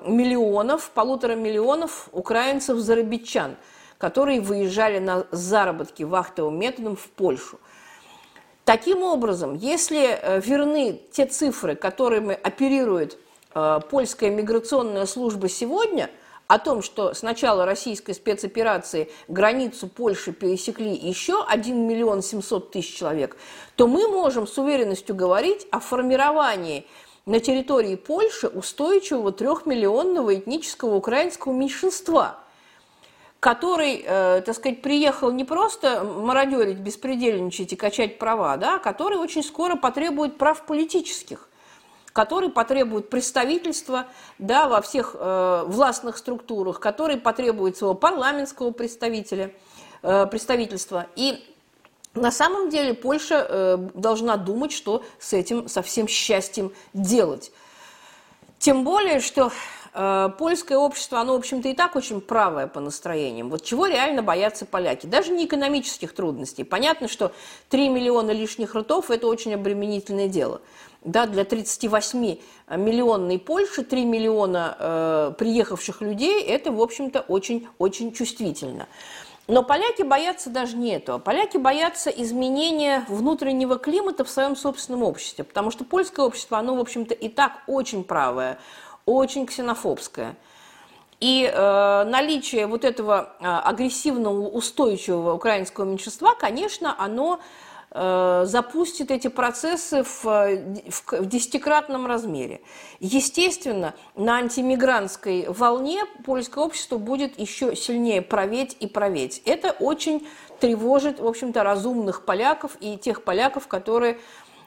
миллионов, 0.08 0.90
полутора 0.90 1.36
миллионов 1.36 2.10
украинцев-зарабитчан, 2.14 3.58
которые 4.00 4.42
выезжали 4.42 4.98
на 4.98 5.28
заработки 5.30 6.02
вахтовым 6.02 6.58
методом 6.58 6.96
в 6.96 7.08
Польшу. 7.10 7.60
Таким 8.66 9.04
образом, 9.04 9.54
если 9.54 10.20
э, 10.20 10.42
верны 10.42 11.00
те 11.12 11.28
цифры, 11.28 11.76
которыми 11.76 12.34
оперирует 12.34 13.20
польская 13.90 14.30
миграционная 14.30 15.06
служба 15.06 15.50
сегодня, 15.50 16.10
о 16.48 16.60
том, 16.60 16.82
что 16.82 17.14
с 17.14 17.22
начала 17.22 17.66
российской 17.66 18.14
спецоперации 18.14 19.12
границу 19.28 19.88
Польши 19.88 20.32
пересекли 20.32 20.94
еще 20.94 21.44
1 21.44 21.88
миллион 21.88 22.22
700 22.22 22.72
тысяч 22.72 22.96
человек, 22.96 23.38
то 23.76 23.88
мы 23.88 24.08
можем 24.08 24.48
с 24.48 24.58
уверенностью 24.58 25.16
говорить 25.16 25.68
о 25.72 25.80
формировании 25.80 26.88
на 27.26 27.42
территории 27.42 27.96
Польши 27.96 28.48
устойчивого 28.48 29.34
трехмиллионного 29.34 30.36
этнического 30.36 30.96
украинского 30.96 31.52
меньшинства, 31.52 32.38
который, 33.42 34.04
э, 34.06 34.42
так 34.46 34.56
сказать, 34.56 34.82
приехал 34.82 35.32
не 35.32 35.44
просто 35.44 36.06
мародерить, 36.06 36.78
беспредельничать 36.78 37.74
и 37.74 37.76
качать 37.76 38.18
права, 38.18 38.56
да, 38.56 38.76
а 38.76 38.80
который 38.80 39.18
очень 39.18 39.44
скоро 39.44 39.76
потребует 39.76 40.38
прав 40.38 40.66
политических 40.66 41.47
который 42.18 42.50
потребует 42.50 43.12
представительства 43.12 44.08
да, 44.40 44.68
во 44.68 44.82
всех 44.82 45.16
э, 45.20 45.66
властных 45.68 46.18
структурах, 46.18 46.80
который 46.80 47.18
потребует 47.18 47.78
своего 47.78 47.94
парламентского 47.94 48.72
представителя, 48.72 49.54
э, 50.02 50.26
представительства. 50.26 51.06
И 51.16 51.46
на 52.16 52.32
самом 52.32 52.72
деле 52.72 52.96
Польша 52.96 53.46
э, 53.48 53.78
должна 53.94 54.36
думать, 54.38 54.72
что 54.72 55.04
с 55.20 55.34
этим, 55.34 55.70
со 55.70 55.84
всем 55.84 56.08
счастьем 56.08 56.74
делать. 56.96 57.52
Тем 58.58 58.84
более, 58.84 59.20
что 59.20 59.52
э, 59.94 60.30
польское 60.40 60.80
общество, 60.80 61.20
оно, 61.20 61.34
в 61.34 61.38
общем-то, 61.38 61.70
и 61.70 61.76
так 61.76 61.96
очень 61.96 62.20
правое 62.20 62.66
по 62.66 62.80
настроениям. 62.80 63.52
Вот 63.52 63.64
чего 63.64 63.86
реально 63.86 64.24
боятся 64.24 64.66
поляки? 64.66 65.06
Даже 65.06 65.32
не 65.32 65.46
экономических 65.46 66.16
трудностей. 66.16 66.64
Понятно, 66.64 67.08
что 67.10 67.32
3 67.70 67.90
миллиона 67.90 68.32
лишних 68.32 68.74
ртов– 68.74 69.12
это 69.12 69.28
очень 69.28 69.54
обременительное 69.54 70.28
дело 70.28 70.62
да, 71.08 71.26
для 71.26 71.44
38-миллионной 71.44 73.40
Польши 73.40 73.84
3 73.84 74.06
миллиона 74.06 74.76
э, 74.78 75.34
приехавших 75.38 76.02
людей– 76.02 76.44
это, 76.48 76.72
в 76.72 76.82
общем-то, 76.82 77.22
очень-очень 77.22 78.12
чувствительно. 78.12 78.88
Но 79.48 79.64
поляки 79.64 80.02
боятся 80.02 80.50
даже 80.50 80.76
не 80.76 80.92
этого. 80.92 81.20
Поляки 81.20 81.56
боятся 81.56 82.10
изменения 82.10 83.06
внутреннего 83.08 83.80
климата 83.80 84.26
в 84.26 84.30
своем 84.30 84.58
собственном 84.58 85.04
обществе, 85.04 85.46
потому 85.46 85.72
что 85.72 85.86
польское 85.86 86.26
общество, 86.26 86.58
оно, 86.58 86.76
в 86.76 86.82
общем-то, 86.82 87.14
и 87.14 87.30
так 87.30 87.64
очень 87.68 88.04
правое, 88.04 88.60
очень 89.06 89.46
ксенофобское. 89.46 90.36
И 91.22 91.50
э, 91.52 92.04
наличие 92.04 92.68
вот 92.68 92.84
этого 92.84 93.30
э, 93.40 93.46
агрессивного, 93.48 94.50
устойчивого 94.50 95.34
украинского 95.34 95.86
меньшинства, 95.86 96.36
конечно, 96.38 96.94
оно 97.00 97.40
запустит 97.92 99.12
эти 99.12 99.30
процессы 99.30 100.04
в, 100.04 100.24
в, 100.24 101.12
в 101.12 101.26
десятикратном 101.26 102.06
размере. 102.06 102.62
Естественно, 103.00 103.96
на 104.16 104.38
антимигрантской 104.38 105.48
волне 105.48 106.02
польское 106.26 106.66
общество 106.66 106.98
будет 106.98 107.40
еще 107.40 107.76
сильнее 107.76 108.22
проветь 108.22 108.76
и 108.82 108.88
проветь. 108.88 109.42
Это 109.46 109.72
очень 109.72 110.28
тревожит, 110.60 111.20
в 111.20 111.28
общем-то, 111.28 111.64
разумных 111.64 112.26
поляков 112.26 112.78
и 112.82 112.98
тех 112.98 113.24
поляков, 113.24 113.68
которые, 113.68 114.20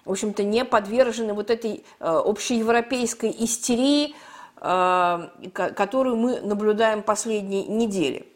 в 0.04 0.12
общем-то, 0.12 0.42
не 0.42 0.64
подвержены 0.64 1.34
вот 1.34 1.50
этой 1.50 1.84
э, 2.00 2.06
общеевропейской 2.06 3.34
истерии, 3.38 4.14
э, 4.60 5.28
которую 5.52 6.16
мы 6.16 6.40
наблюдаем 6.40 7.02
последние 7.02 7.66
недели. 7.66 8.26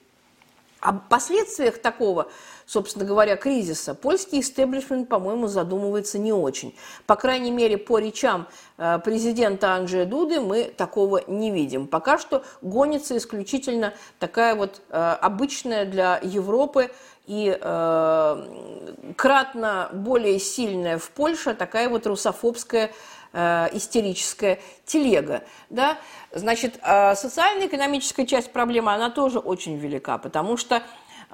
О 0.85 0.93
последствиях 0.93 1.79
такого 1.79 2.29
собственно 2.67 3.05
говоря, 3.05 3.37
кризиса, 3.37 3.95
польский 3.95 4.41
истеблишмент, 4.41 5.09
по-моему, 5.09 5.47
задумывается 5.47 6.19
не 6.19 6.33
очень. 6.33 6.75
По 7.07 7.17
крайней 7.17 7.51
мере, 7.51 7.79
по 7.79 7.99
речам 7.99 8.47
э, 8.79 8.99
президента 9.05 9.75
Анджея 9.75 10.07
Дуды 10.07 10.41
мы 10.41 10.65
такого 10.65 11.23
не 11.27 11.51
видим. 11.51 11.87
Пока 11.87 12.19
что 12.19 12.45
гонится 12.63 13.17
исключительно 13.17 13.95
такая 14.19 14.55
вот 14.55 14.81
э, 14.89 15.17
обычная 15.21 15.85
для 15.85 16.19
Европы 16.23 16.91
и 17.27 17.57
э, 17.59 19.15
кратно 19.17 19.89
более 19.93 20.39
сильная 20.39 20.99
в 20.99 21.11
Польше 21.11 21.55
такая 21.55 21.89
вот 21.89 22.07
русофобская 22.07 22.93
э, 23.35 23.69
истерическая 23.73 24.59
телега. 24.87 25.43
Да? 25.69 25.99
Значит, 26.33 26.81
э, 26.83 27.15
социально-экономическая 27.15 28.25
часть 28.25 28.53
проблемы, 28.53 28.95
она 28.95 29.11
тоже 29.11 29.39
очень 29.39 29.77
велика, 29.77 30.17
потому 30.17 30.57
что 30.57 30.83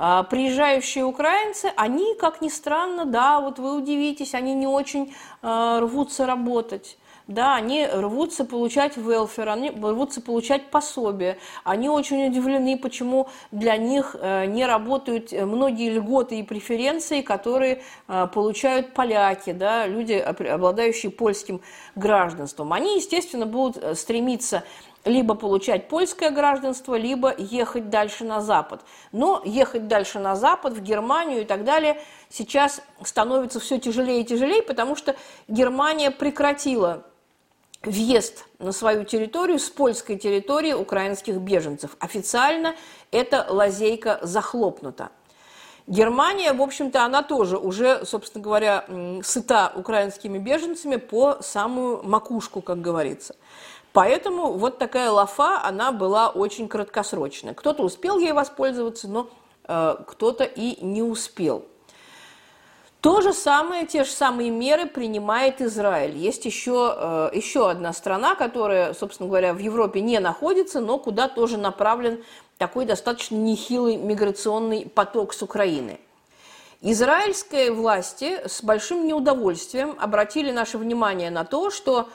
а, 0.03 0.23
приезжающие 0.23 1.05
украинцы, 1.05 1.73
они, 1.77 2.15
как 2.15 2.41
ни 2.41 2.49
странно, 2.49 3.05
да, 3.05 3.39
вот 3.39 3.59
вы 3.59 3.77
удивитесь, 3.77 4.35
они 4.35 4.55
не 4.55 4.67
очень 4.67 5.15
э, 5.43 5.79
рвутся 5.83 6.25
работать. 6.25 6.97
Да, 7.27 7.55
они 7.55 7.87
рвутся 7.87 8.45
получать 8.45 8.97
велфер, 8.97 9.49
они 9.49 9.71
рвутся 9.71 10.21
получать 10.21 10.71
пособие. 10.71 11.39
Они 11.65 11.89
очень 11.89 12.27
удивлены, 12.27 12.77
почему 12.77 13.29
для 13.53 13.77
них 13.77 14.17
э, 14.19 14.47
не 14.47 14.67
работают 14.67 15.33
многие 15.33 15.91
льготы 15.91 16.41
и 16.41 16.43
преференции, 16.43 17.23
которые 17.23 17.83
э, 18.09 18.27
получают 18.33 18.95
поляки, 18.95 19.53
да, 19.53 19.87
люди, 19.87 20.15
обладающие 20.15 21.13
польским 21.13 21.61
гражданством. 21.95 22.73
Они, 22.73 22.97
естественно, 22.97 23.47
будут 23.47 23.99
стремиться 23.99 24.65
либо 25.05 25.35
получать 25.35 25.89
польское 25.89 26.31
гражданство, 26.31 26.95
либо 26.95 27.35
ехать 27.37 27.91
дальше 27.91 28.25
на 28.25 28.41
Запад. 28.41 28.83
Но 29.13 29.43
ехать 29.45 29.89
дальше 29.89 30.19
на 30.19 30.37
Запад, 30.37 30.75
в 30.75 30.83
Германию 30.83 31.43
и 31.43 31.45
так 31.45 31.65
далее 31.65 32.01
сейчас 32.29 32.83
становится 33.03 33.61
все 33.61 33.79
тяжелее 33.79 34.21
и 34.21 34.25
тяжелее, 34.25 34.63
потому 34.63 34.97
что 34.97 35.17
Германия 35.49 36.11
прекратила 36.11 37.05
въезд 37.83 38.45
на 38.59 38.73
свою 38.73 39.05
территорию 39.05 39.59
с 39.59 39.71
польской 39.71 40.17
территории 40.17 40.75
украинских 40.75 41.37
беженцев. 41.37 41.97
Официально 41.99 42.75
эта 43.11 43.47
лазейка 43.49 44.19
захлопнута. 44.23 45.11
Германия, 45.87 46.53
в 46.53 46.63
общем-то, 46.63 47.05
она 47.05 47.23
тоже 47.23 47.57
уже, 47.57 48.05
собственно 48.05 48.45
говоря, 48.45 48.85
сыта 49.25 49.73
украинскими 49.75 50.39
беженцами 50.39 50.97
по 50.97 51.39
самую 51.41 52.03
макушку, 52.05 52.61
как 52.61 52.81
говорится. 52.81 53.35
Поэтому 53.93 54.53
вот 54.53 54.79
такая 54.79 55.11
лафа, 55.11 55.61
она 55.63 55.91
была 55.91 56.29
очень 56.29 56.69
краткосрочная. 56.69 57.55
Кто-то 57.55 57.83
успел 57.83 58.19
ей 58.19 58.33
воспользоваться, 58.33 59.09
но 59.09 59.29
э, 59.65 59.97
кто-то 60.07 60.45
и 60.45 60.85
не 60.85 61.03
успел. 61.03 61.65
То 63.01 63.23
же 63.23 63.33
самое, 63.33 63.87
те 63.87 64.05
же 64.05 64.11
самые 64.11 64.51
меры 64.51 64.87
принимает 64.87 65.63
Израиль. 65.63 66.17
Есть 66.17 66.45
еще, 66.45 66.95
э, 66.97 67.31
еще 67.33 67.69
одна 67.71 67.93
страна, 67.93 68.35
которая, 68.35 68.93
собственно 68.93 69.29
говоря, 69.29 69.55
в 69.55 69.59
Европе 69.59 70.03
не 70.03 70.21
находится, 70.21 70.81
но 70.81 70.99
куда 70.99 71.29
тоже 71.29 71.57
направлен 71.57 72.23
такой 72.59 72.85
достаточно 72.85 73.37
нехилый 73.37 73.97
миграционный 73.97 74.87
поток 74.87 75.33
с 75.33 75.43
Украины. 75.43 75.99
Израильские 76.83 77.73
власти 77.73 78.41
с 78.47 78.63
большим 78.63 79.07
неудовольствием 79.07 79.97
обратили 79.99 80.51
наше 80.51 80.79
внимание 80.79 81.31
на 81.31 81.45
то, 81.45 81.71
что 81.71 82.09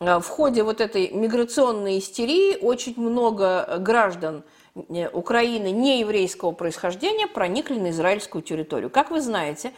в 0.00 0.22
ходе 0.22 0.62
вот 0.62 0.80
этой 0.80 1.10
миграционной 1.10 1.98
истерии 1.98 2.56
очень 2.60 2.94
много 2.96 3.78
граждан 3.78 4.42
э, 4.74 5.08
Украины 5.08 5.70
нееврейского 5.70 6.52
происхождения 6.52 7.26
проникли 7.26 7.78
на 7.78 7.90
израильскую 7.90 8.42
территорию. 8.42 8.90
Как 8.90 9.10
вы 9.10 9.20
знаете, 9.20 9.72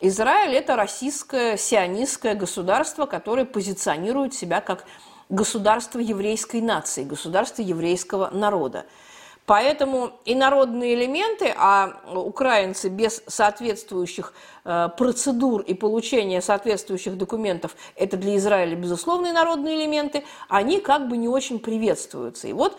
Израиль– 0.00 0.54
это 0.56 0.76
российское 0.76 1.56
сионистское 1.56 2.34
государство, 2.34 3.06
которое 3.06 3.44
позиционирует 3.44 4.34
себя 4.34 4.60
как 4.60 4.84
государство 5.28 5.98
еврейской 5.98 6.60
нации, 6.60 7.04
государство 7.04 7.62
еврейского 7.62 8.28
народа. 8.30 8.84
Поэтому 9.46 10.12
инородные 10.24 10.94
элементы, 10.94 11.52
а 11.56 12.00
украинцы 12.14 12.88
без 12.88 13.22
соответствующих 13.26 14.34
э, 14.64 14.88
процедур 14.96 15.62
и 15.62 15.74
получения 15.74 16.40
соответствующих 16.40 17.18
документов, 17.18 17.74
это 17.96 18.16
для 18.16 18.36
Израиля, 18.36 18.76
безусловно, 18.76 19.30
инородные 19.30 19.80
элементы, 19.82 20.24
они 20.48 20.78
как 20.78 21.08
бы 21.08 21.16
не 21.16 21.28
очень 21.28 21.58
приветствуются. 21.58 22.46
И 22.46 22.52
вот 22.52 22.78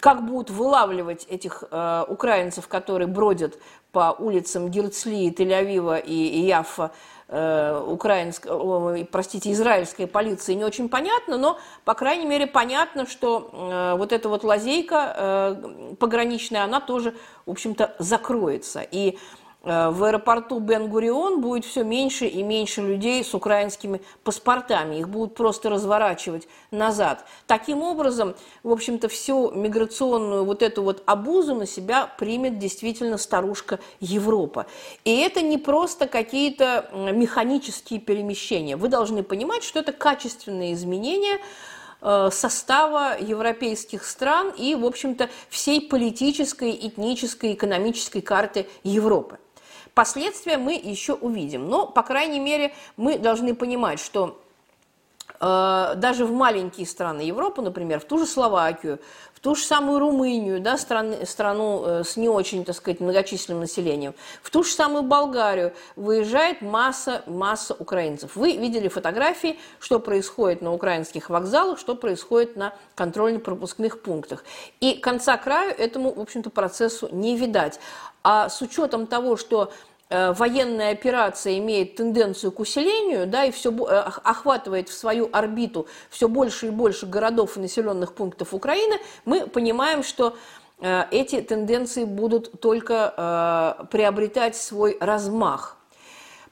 как 0.00 0.24
будут 0.24 0.50
вылавливать 0.50 1.26
этих 1.28 1.64
э, 1.70 2.04
украинцев, 2.08 2.68
которые 2.68 3.08
бродят 3.08 3.58
по 3.92 4.14
улицам 4.18 4.70
Герцли, 4.70 5.30
Тель-Авива 5.30 6.00
и, 6.00 6.28
и 6.28 6.46
Яффа, 6.46 6.92
э, 7.28 7.82
украинской, 7.86 9.04
простите, 9.04 9.52
израильской 9.52 10.06
полиции 10.06 10.54
не 10.54 10.64
очень 10.64 10.88
понятно, 10.88 11.36
но, 11.36 11.58
по 11.84 11.94
крайней 11.94 12.26
мере, 12.26 12.46
понятно, 12.46 13.06
что 13.06 13.50
э, 13.52 13.98
вот 13.98 14.12
эта 14.12 14.28
вот 14.28 14.44
лазейка 14.44 15.14
э, 15.16 15.94
пограничная, 15.98 16.64
она 16.64 16.80
тоже, 16.80 17.14
в 17.46 17.50
общем-то, 17.50 17.94
закроется. 17.98 18.80
И 18.80 19.18
в 19.68 20.04
аэропорту 20.04 20.60
Бен-Гурион 20.60 21.40
будет 21.40 21.64
все 21.64 21.84
меньше 21.84 22.26
и 22.26 22.42
меньше 22.42 22.80
людей 22.80 23.22
с 23.22 23.34
украинскими 23.34 24.00
паспортами. 24.24 24.96
Их 24.96 25.08
будут 25.08 25.34
просто 25.34 25.68
разворачивать 25.68 26.48
назад. 26.70 27.24
Таким 27.46 27.82
образом, 27.82 28.34
в 28.62 28.72
общем-то, 28.72 29.08
всю 29.08 29.50
миграционную 29.50 30.44
вот 30.44 30.62
эту 30.62 30.82
вот 30.82 31.02
обузу 31.04 31.54
на 31.54 31.66
себя 31.66 32.10
примет 32.18 32.58
действительно 32.58 33.18
старушка 33.18 33.78
Европа. 34.00 34.66
И 35.04 35.16
это 35.18 35.42
не 35.42 35.58
просто 35.58 36.06
какие-то 36.08 36.88
механические 37.12 38.00
перемещения. 38.00 38.76
Вы 38.76 38.88
должны 38.88 39.22
понимать, 39.22 39.64
что 39.64 39.80
это 39.80 39.92
качественные 39.92 40.72
изменения, 40.72 41.40
э, 42.00 42.30
состава 42.32 43.18
европейских 43.20 44.04
стран 44.04 44.50
и, 44.56 44.74
в 44.74 44.86
общем-то, 44.86 45.28
всей 45.50 45.80
политической, 45.80 46.70
этнической, 46.70 47.52
экономической 47.52 48.22
карты 48.22 48.66
Европы. 48.82 49.38
Последствия 49.98 50.58
мы 50.58 50.74
еще 50.74 51.14
увидим, 51.14 51.68
но, 51.68 51.84
по 51.84 52.04
крайней 52.04 52.38
мере, 52.38 52.72
мы 52.96 53.18
должны 53.18 53.52
понимать, 53.52 53.98
что 53.98 54.40
э, 55.40 55.94
даже 55.96 56.24
в 56.24 56.30
маленькие 56.30 56.86
страны 56.86 57.22
Европы, 57.22 57.62
например, 57.62 57.98
в 57.98 58.04
ту 58.04 58.18
же 58.18 58.24
Словакию, 58.24 59.00
в 59.34 59.40
ту 59.40 59.56
же 59.56 59.64
самую 59.64 59.98
Румынию, 59.98 60.60
да, 60.60 60.78
стран, 60.78 61.26
страну 61.26 61.84
э, 61.84 62.04
с 62.04 62.16
не 62.16 62.28
очень, 62.28 62.64
так 62.64 62.76
сказать, 62.76 63.00
многочисленным 63.00 63.62
населением, 63.62 64.14
в 64.40 64.50
ту 64.50 64.62
же 64.62 64.70
самую 64.70 65.02
Болгарию 65.02 65.72
выезжает 65.96 66.62
масса, 66.62 67.24
масса 67.26 67.74
украинцев. 67.76 68.36
Вы 68.36 68.52
видели 68.56 68.86
фотографии, 68.86 69.58
что 69.80 69.98
происходит 69.98 70.62
на 70.62 70.72
украинских 70.72 71.28
вокзалах, 71.28 71.80
что 71.80 71.96
происходит 71.96 72.54
на 72.54 72.72
контрольно-пропускных 72.94 74.00
пунктах. 74.00 74.44
И 74.78 74.94
конца 74.94 75.36
краю 75.36 75.74
этому, 75.76 76.12
в 76.14 76.20
общем-то, 76.20 76.50
процессу 76.50 77.08
не 77.10 77.36
видать. 77.36 77.80
А 78.24 78.48
с 78.48 78.60
учетом 78.60 79.06
того, 79.06 79.36
что 79.36 79.72
военная 80.10 80.92
операция 80.92 81.58
имеет 81.58 81.96
тенденцию 81.96 82.50
к 82.52 82.60
усилению, 82.60 83.26
да, 83.26 83.44
и 83.44 83.50
все 83.50 83.70
э, 83.70 83.84
охватывает 84.24 84.88
в 84.88 84.94
свою 84.94 85.28
орбиту 85.32 85.86
все 86.08 86.28
больше 86.28 86.68
и 86.68 86.70
больше 86.70 87.04
городов 87.04 87.56
и 87.56 87.60
населенных 87.60 88.14
пунктов 88.14 88.54
Украины, 88.54 88.98
мы 89.26 89.46
понимаем, 89.46 90.02
что 90.02 90.34
э, 90.80 91.04
эти 91.10 91.42
тенденции 91.42 92.04
будут 92.04 92.58
только 92.60 93.86
приобретать 93.90 94.56
свой 94.56 94.96
размах. 94.98 95.76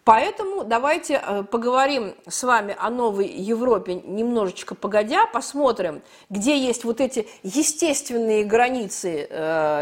Поэтому 0.04 0.62
давайте 0.62 1.20
поговорим 1.50 2.14
с 2.28 2.44
вами 2.44 2.76
о 2.78 2.90
новой 2.90 3.26
Европе 3.26 3.94
немножечко 3.94 4.76
погодя, 4.76 5.26
посмотрим, 5.26 6.02
где 6.30 6.56
есть 6.56 6.84
вот 6.84 7.00
эти 7.00 7.26
естественные 7.42 8.44
границы 8.44 9.28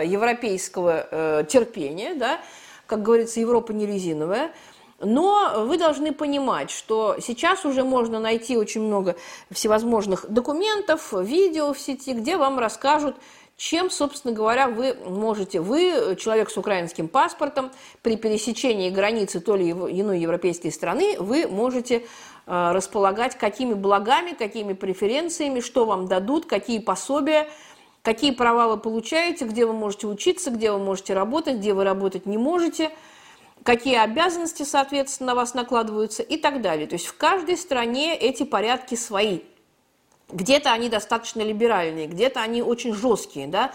европейского 0.06 1.44
терпения, 1.46 2.14
да, 2.14 2.40
как 2.86 3.02
говорится, 3.02 3.40
Европа 3.40 3.72
не 3.72 3.86
резиновая. 3.86 4.52
Но 5.00 5.64
вы 5.66 5.76
должны 5.76 6.12
понимать, 6.12 6.70
что 6.70 7.16
сейчас 7.20 7.64
уже 7.64 7.82
можно 7.82 8.20
найти 8.20 8.56
очень 8.56 8.82
много 8.82 9.16
всевозможных 9.50 10.26
документов, 10.30 11.12
видео 11.12 11.72
в 11.74 11.78
сети, 11.78 12.12
где 12.12 12.36
вам 12.36 12.58
расскажут, 12.58 13.16
чем, 13.56 13.90
собственно 13.90 14.34
говоря, 14.34 14.68
вы 14.68 14.94
можете, 15.06 15.60
вы, 15.60 16.16
человек 16.18 16.50
с 16.50 16.56
украинским 16.56 17.08
паспортом, 17.08 17.70
при 18.02 18.16
пересечении 18.16 18.90
границы 18.90 19.40
той 19.40 19.60
или 19.62 19.72
иной 19.72 20.18
европейской 20.18 20.70
страны, 20.70 21.16
вы 21.18 21.46
можете 21.46 21.96
э, 21.96 22.02
располагать 22.72 23.38
какими 23.38 23.74
благами, 23.74 24.32
какими 24.32 24.72
преференциями, 24.72 25.60
что 25.60 25.84
вам 25.84 26.06
дадут, 26.06 26.46
какие 26.46 26.78
пособия, 26.78 27.48
какие 28.04 28.32
права 28.32 28.68
вы 28.68 28.76
получаете, 28.76 29.46
где 29.46 29.64
вы 29.66 29.72
можете 29.72 30.06
учиться, 30.06 30.50
где 30.50 30.70
вы 30.70 30.78
можете 30.78 31.14
работать, 31.14 31.56
где 31.56 31.72
вы 31.72 31.84
работать 31.84 32.26
не 32.26 32.36
можете, 32.36 32.90
какие 33.64 33.96
обязанности, 33.96 34.62
соответственно, 34.62 35.28
на 35.28 35.34
вас 35.34 35.54
накладываются 35.54 36.22
и 36.22 36.36
так 36.36 36.60
далее. 36.60 36.86
То 36.86 36.94
есть 36.94 37.06
в 37.06 37.16
каждой 37.16 37.56
стране 37.56 38.14
эти 38.14 38.44
порядки 38.44 38.94
свои. 38.94 39.40
Где-то 40.30 40.72
они 40.72 40.88
достаточно 40.88 41.40
либеральные, 41.40 42.06
где-то 42.06 42.40
они 42.40 42.62
очень 42.62 42.94
жесткие, 42.94 43.46
да, 43.46 43.72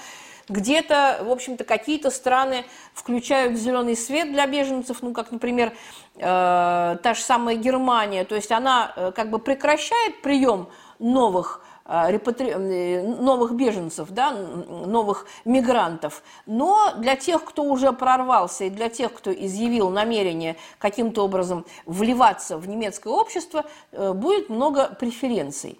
где-то, 0.47 1.19
в 1.23 1.31
общем-то, 1.31 1.63
какие-то 1.63 2.11
страны 2.11 2.65
включают 2.93 3.57
зеленый 3.57 3.95
свет 3.95 4.31
для 4.31 4.45
беженцев, 4.45 5.01
ну, 5.01 5.13
как, 5.13 5.31
например, 5.31 5.73
э, 6.15 6.97
та 7.01 7.13
же 7.13 7.21
самая 7.21 7.55
Германия, 7.55 8.25
то 8.25 8.35
есть 8.35 8.51
она 8.51 8.93
э, 8.95 9.11
как 9.15 9.29
бы 9.29 9.37
прекращает 9.39 10.21
прием 10.21 10.69
новых 10.97 11.61
репатри... 11.89 12.51
Э, 12.51 13.01
новых 13.01 13.53
беженцев, 13.53 14.09
да, 14.11 14.31
новых 14.31 15.25
мигрантов. 15.45 16.23
Но 16.45 16.93
для 16.97 17.15
тех, 17.15 17.43
кто 17.43 17.63
уже 17.63 17.91
прорвался, 17.91 18.65
и 18.65 18.69
для 18.69 18.89
тех, 18.89 19.13
кто 19.13 19.33
изъявил 19.33 19.89
намерение 19.89 20.55
каким-то 20.77 21.23
образом 21.25 21.65
вливаться 21.85 22.57
в 22.57 22.67
немецкое 22.67 23.13
общество, 23.13 23.65
э, 23.91 24.13
будет 24.13 24.49
много 24.49 24.95
преференций 24.99 25.79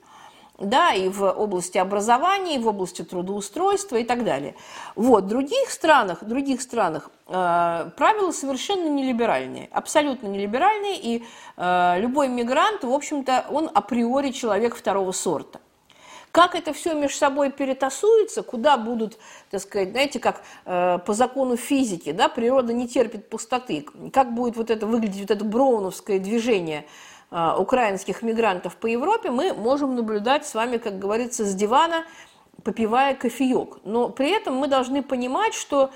да, 0.59 0.91
и 0.91 1.09
в 1.09 1.23
области 1.23 1.77
образования, 1.77 2.55
и 2.55 2.59
в 2.59 2.67
области 2.67 3.01
трудоустройства 3.03 3.95
и 3.95 4.03
так 4.03 4.23
далее. 4.23 4.55
Вот, 4.95 5.23
в 5.23 5.27
других 5.27 5.69
странах, 5.69 6.21
в 6.21 6.27
других 6.27 6.61
странах 6.61 7.09
э, 7.27 7.89
правила 7.95 8.31
совершенно 8.31 8.89
нелиберальные, 8.89 9.69
абсолютно 9.71 10.27
нелиберальные, 10.27 10.99
и 10.99 11.23
э, 11.55 11.99
любой 11.99 12.27
мигрант, 12.27 12.83
в 12.83 12.91
общем-то, 12.91 13.45
он 13.49 13.69
априори 13.73 14.31
человек 14.31 14.75
второго 14.75 15.11
сорта. 15.11 15.59
Как 16.31 16.53
это 16.53 16.73
все 16.73 16.93
между 16.93 17.17
собой 17.17 17.51
перетасуется, 17.51 18.43
куда 18.43 18.77
будут, 18.77 19.17
так 19.49 19.61
сказать, 19.61 19.91
знаете, 19.91 20.19
как 20.19 20.43
э, 20.65 20.99
по 21.05 21.13
закону 21.13 21.57
физики, 21.57 22.11
да, 22.11 22.29
природа 22.29 22.71
не 22.71 22.87
терпит 22.87 23.29
пустоты, 23.29 23.85
как 24.13 24.35
будет 24.35 24.55
вот 24.55 24.69
это 24.69 24.85
выглядеть, 24.85 25.21
вот 25.21 25.31
это 25.31 25.43
броуновское 25.43 26.19
движение 26.19 26.85
э, 27.31 27.55
украинских 27.57 28.21
мигрантов 28.21 28.75
по 28.75 28.85
Европе, 28.85 29.31
мы 29.31 29.53
можем 29.53 29.95
наблюдать 29.95 30.45
с 30.45 30.53
вами, 30.53 30.77
как 30.77 30.99
говорится, 30.99 31.45
с 31.45 31.55
дивана, 31.55 32.05
попивая 32.63 33.15
кофеек. 33.15 33.79
Но 33.83 34.09
при 34.09 34.29
этом 34.29 34.55
мы 34.55 34.67
должны 34.67 35.01
понимать, 35.01 35.55
что 35.55 35.89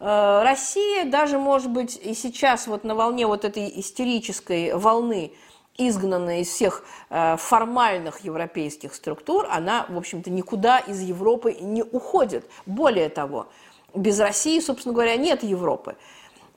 э, 0.00 0.42
Россия 0.44 1.06
даже, 1.06 1.38
может 1.38 1.70
быть, 1.70 1.96
и 1.96 2.12
сейчас 2.12 2.66
вот 2.66 2.84
на 2.84 2.94
волне 2.94 3.26
вот 3.26 3.46
этой 3.46 3.72
истерической 3.80 4.74
волны– 4.74 5.32
изгнанная 5.78 6.40
из 6.40 6.48
всех 6.48 6.84
э, 7.08 7.36
формальных 7.38 8.20
европейских 8.20 8.94
структур, 8.94 9.46
она, 9.50 9.86
в 9.88 9.96
общем-то, 9.96 10.28
никуда 10.28 10.80
из 10.80 11.00
Европы 11.00 11.56
не 11.60 11.82
уходит. 11.82 12.44
Более 12.66 13.08
того, 13.08 13.46
без 13.94 14.18
России, 14.18 14.58
собственно 14.60 14.92
говоря, 14.92 15.16
нет 15.16 15.44
Европы. 15.44 15.96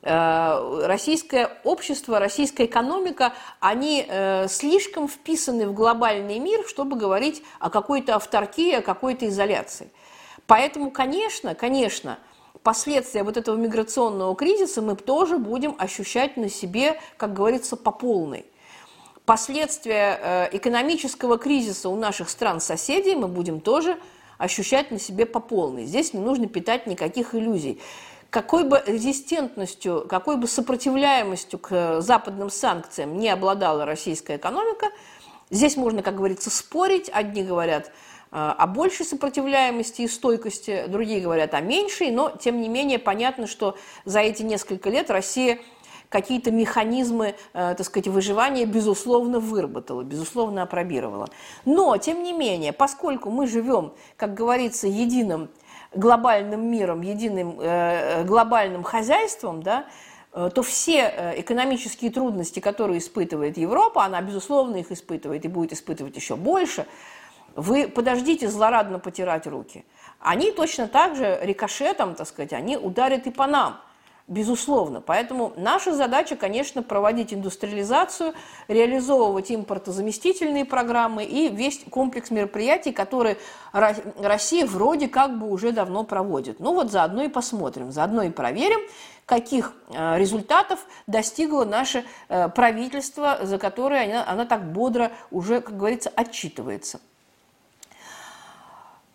Э, 0.02 0.86
российское 0.86 1.52
общество, 1.64 2.18
российская 2.18 2.66
экономика, 2.66 3.34
они 3.60 4.04
э, 4.08 4.48
слишком 4.50 5.08
вписаны 5.08 5.68
в 5.68 5.74
глобальный 5.74 6.40
мир, 6.40 6.66
чтобы 6.68 6.98
говорить 6.98 7.44
о 7.60 7.70
какой-то 7.70 8.16
авторкии, 8.16 8.74
о 8.74 8.82
какой-то 8.82 9.28
изоляции. 9.28 9.92
Поэтому, 10.48 10.90
конечно, 10.90 11.54
конечно, 11.54 12.18
последствия 12.64 13.24
вот 13.24 13.38
этого 13.38 13.56
миграционного 13.56 14.36
кризиса 14.36 14.82
мы 14.82 14.96
тоже 14.96 15.38
будем 15.38 15.76
ощущать 15.78 16.36
на 16.38 16.50
себе, 16.50 17.00
как 17.18 17.34
говорится, 17.34 17.78
по 17.78 17.92
полной 17.92 18.46
последствия 19.32 20.20
э, 20.22 20.50
экономического 20.58 21.38
кризиса 21.38 21.88
у 21.88 21.96
наших 21.96 22.30
стран-соседей 22.30 23.16
мы 23.16 23.30
будем 23.30 23.62
тоже 23.62 23.98
ощущать 24.38 24.92
на 24.92 25.00
себе 25.00 25.26
по 25.26 25.40
полной. 25.40 25.86
Здесь 25.86 26.14
не 26.14 26.20
нужно 26.20 26.50
питать 26.50 26.86
никаких 26.86 27.34
иллюзий. 27.34 27.80
Какой 28.30 28.66
бы 28.66 28.84
резистентностью, 28.86 30.06
какой 30.10 30.36
бы 30.36 30.50
сопротивляемостью 30.50 31.60
к 31.60 32.02
западным 32.02 32.50
санкциям 32.50 33.18
не 33.18 33.30
обладала 33.30 33.86
российская 33.86 34.36
экономика, 34.36 34.88
здесь 35.50 35.78
можно, 35.78 36.04
как 36.04 36.18
говорится, 36.18 36.50
спорить. 36.50 37.10
Одни 37.14 37.42
говорят 37.42 37.88
э, 37.88 37.92
о 38.32 38.68
большей 38.68 39.06
сопротивляемости 39.06 40.02
и 40.02 40.10
стойкости, 40.10 40.88
другие 40.90 41.22
говорят 41.22 41.54
о 41.54 41.62
меньшей, 41.62 42.12
но, 42.12 42.32
тем 42.32 42.62
не 42.62 42.68
менее, 42.68 43.00
понятно, 43.00 43.48
что 43.48 43.78
за 44.04 44.20
эти 44.20 44.44
несколько 44.44 44.90
лет 44.90 45.10
Россия 45.10 45.60
какие-то 46.12 46.52
механизмы, 46.52 47.36
э, 47.54 47.76
так 47.76 47.86
сказать, 47.86 48.08
выживания, 48.10 48.66
безусловно, 48.66 49.40
выработала, 49.40 50.04
безусловно, 50.04 50.64
опробировала. 50.64 51.30
Но, 51.66 51.98
тем 51.98 52.22
не 52.22 52.34
менее, 52.34 52.74
поскольку 52.74 53.32
мы 53.32 53.48
живем, 53.48 53.94
как 54.18 54.34
говорится, 54.34 54.88
единым 54.88 55.50
глобальным 55.96 56.70
миром, 56.70 57.02
единым 57.02 57.58
э, 57.60 58.26
глобальным 58.26 58.84
хозяйством, 58.84 59.64
да, 59.64 59.86
э, 60.34 60.50
то 60.54 60.62
все 60.62 61.34
экономические 61.38 62.12
трудности, 62.12 62.60
которые 62.60 62.98
испытывает 62.98 63.58
Европа, 63.58 64.04
она, 64.04 64.22
безусловно, 64.22 64.76
их 64.76 64.92
испытывает 64.92 65.46
и 65.46 65.48
будет 65.48 65.72
испытывать 65.72 66.18
еще 66.18 66.36
больше, 66.36 66.88
вы 67.56 67.88
подождите 67.88 68.50
злорадно 68.50 69.00
потирать 69.00 69.48
руки. 69.48 69.86
Они 70.20 70.52
точно 70.52 70.90
так 70.90 71.16
же 71.16 71.40
рикошетом, 71.42 72.16
так 72.16 72.28
сказать, 72.28 72.52
они 72.52 72.76
ударят 72.76 73.28
и 73.28 73.32
по 73.32 73.48
нам– 73.48 73.80
Безусловно. 74.32 75.02
Поэтому 75.02 75.52
наша 75.58 75.94
задача, 75.94 76.38
конечно, 76.38 76.82
проводить 76.82 77.34
индустриализацию, 77.34 78.34
реализовывать 78.70 79.52
импортозаместительные 79.52 80.64
программы 80.64 81.26
и 81.26 81.50
весь 81.50 81.82
комплекс 81.90 82.32
мероприятий, 82.32 82.94
которые 82.94 83.36
Россия 83.74 84.66
вроде 84.66 85.10
как 85.10 85.38
бы 85.38 85.52
уже 85.52 85.74
давно 85.74 86.06
проводит. 86.06 86.62
Ну 86.62 86.74
вот 86.74 86.92
заодно 86.92 87.24
и 87.24 87.28
посмотрим, 87.28 87.92
заодно 87.92 88.24
и 88.24 88.30
проверим, 88.30 88.80
каких 89.26 89.74
э, 89.90 90.18
результатов 90.18 90.80
достигло 91.08 91.66
наше 91.66 92.06
э, 92.30 92.48
правительство, 92.48 93.40
за 93.42 93.58
которое 93.58 94.06
она, 94.06 94.26
она 94.26 94.46
так 94.46 94.72
бодро 94.72 95.12
уже, 95.30 95.60
как 95.60 95.76
говорится, 95.76 96.10
отчитывается. 96.10 97.02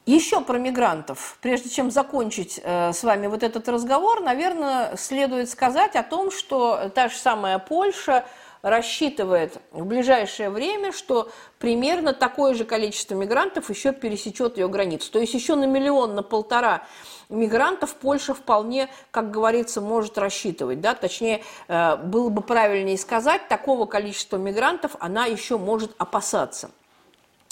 Еще 0.06 0.40
про 0.40 0.56
мигрантов. 0.56 1.36
Прежде 1.42 1.68
чем 1.68 1.90
закончить 1.90 2.60
э, 2.62 2.92
с 2.92 3.02
вами 3.02 3.26
вот 3.26 3.42
этот 3.42 3.68
разговор, 3.68 4.20
наверное, 4.20 4.96
следует 4.96 5.50
сказать 5.50 5.96
о 5.96 6.04
том, 6.04 6.30
что 6.30 6.92
та 6.94 7.08
же 7.08 7.16
самая 7.16 7.58
Польша 7.58 8.24
рассчитывает 8.62 9.60
в 9.72 9.84
ближайшее 9.84 10.50
время, 10.50 10.92
что 10.92 11.28
примерно 11.58 12.12
такое 12.12 12.54
же 12.54 12.64
количество 12.64 13.16
мигрантов 13.16 13.68
еще 13.68 13.92
пересечет 13.92 14.58
ее 14.58 14.68
границу. 14.68 15.10
То 15.10 15.18
есть 15.18 15.34
еще 15.34 15.56
на 15.56 15.64
миллион, 15.64 16.14
на 16.14 16.22
полтора 16.22 16.86
мигрантов 17.28 17.96
Польша 17.96 18.32
вполне, 18.32 18.88
как 19.10 19.32
говорится, 19.32 19.80
может 19.80 20.18
рассчитывать. 20.18 20.80
Да? 20.80 20.94
Точнее, 20.94 21.42
э, 21.66 21.96
было 21.96 22.28
бы 22.28 22.42
правильнее 22.42 22.96
сказать, 22.96 23.48
такого 23.48 23.86
количества 23.86 24.36
мигрантов 24.36 24.94
она 25.00 25.26
еще 25.26 25.58
может 25.58 25.96
опасаться. 25.98 26.70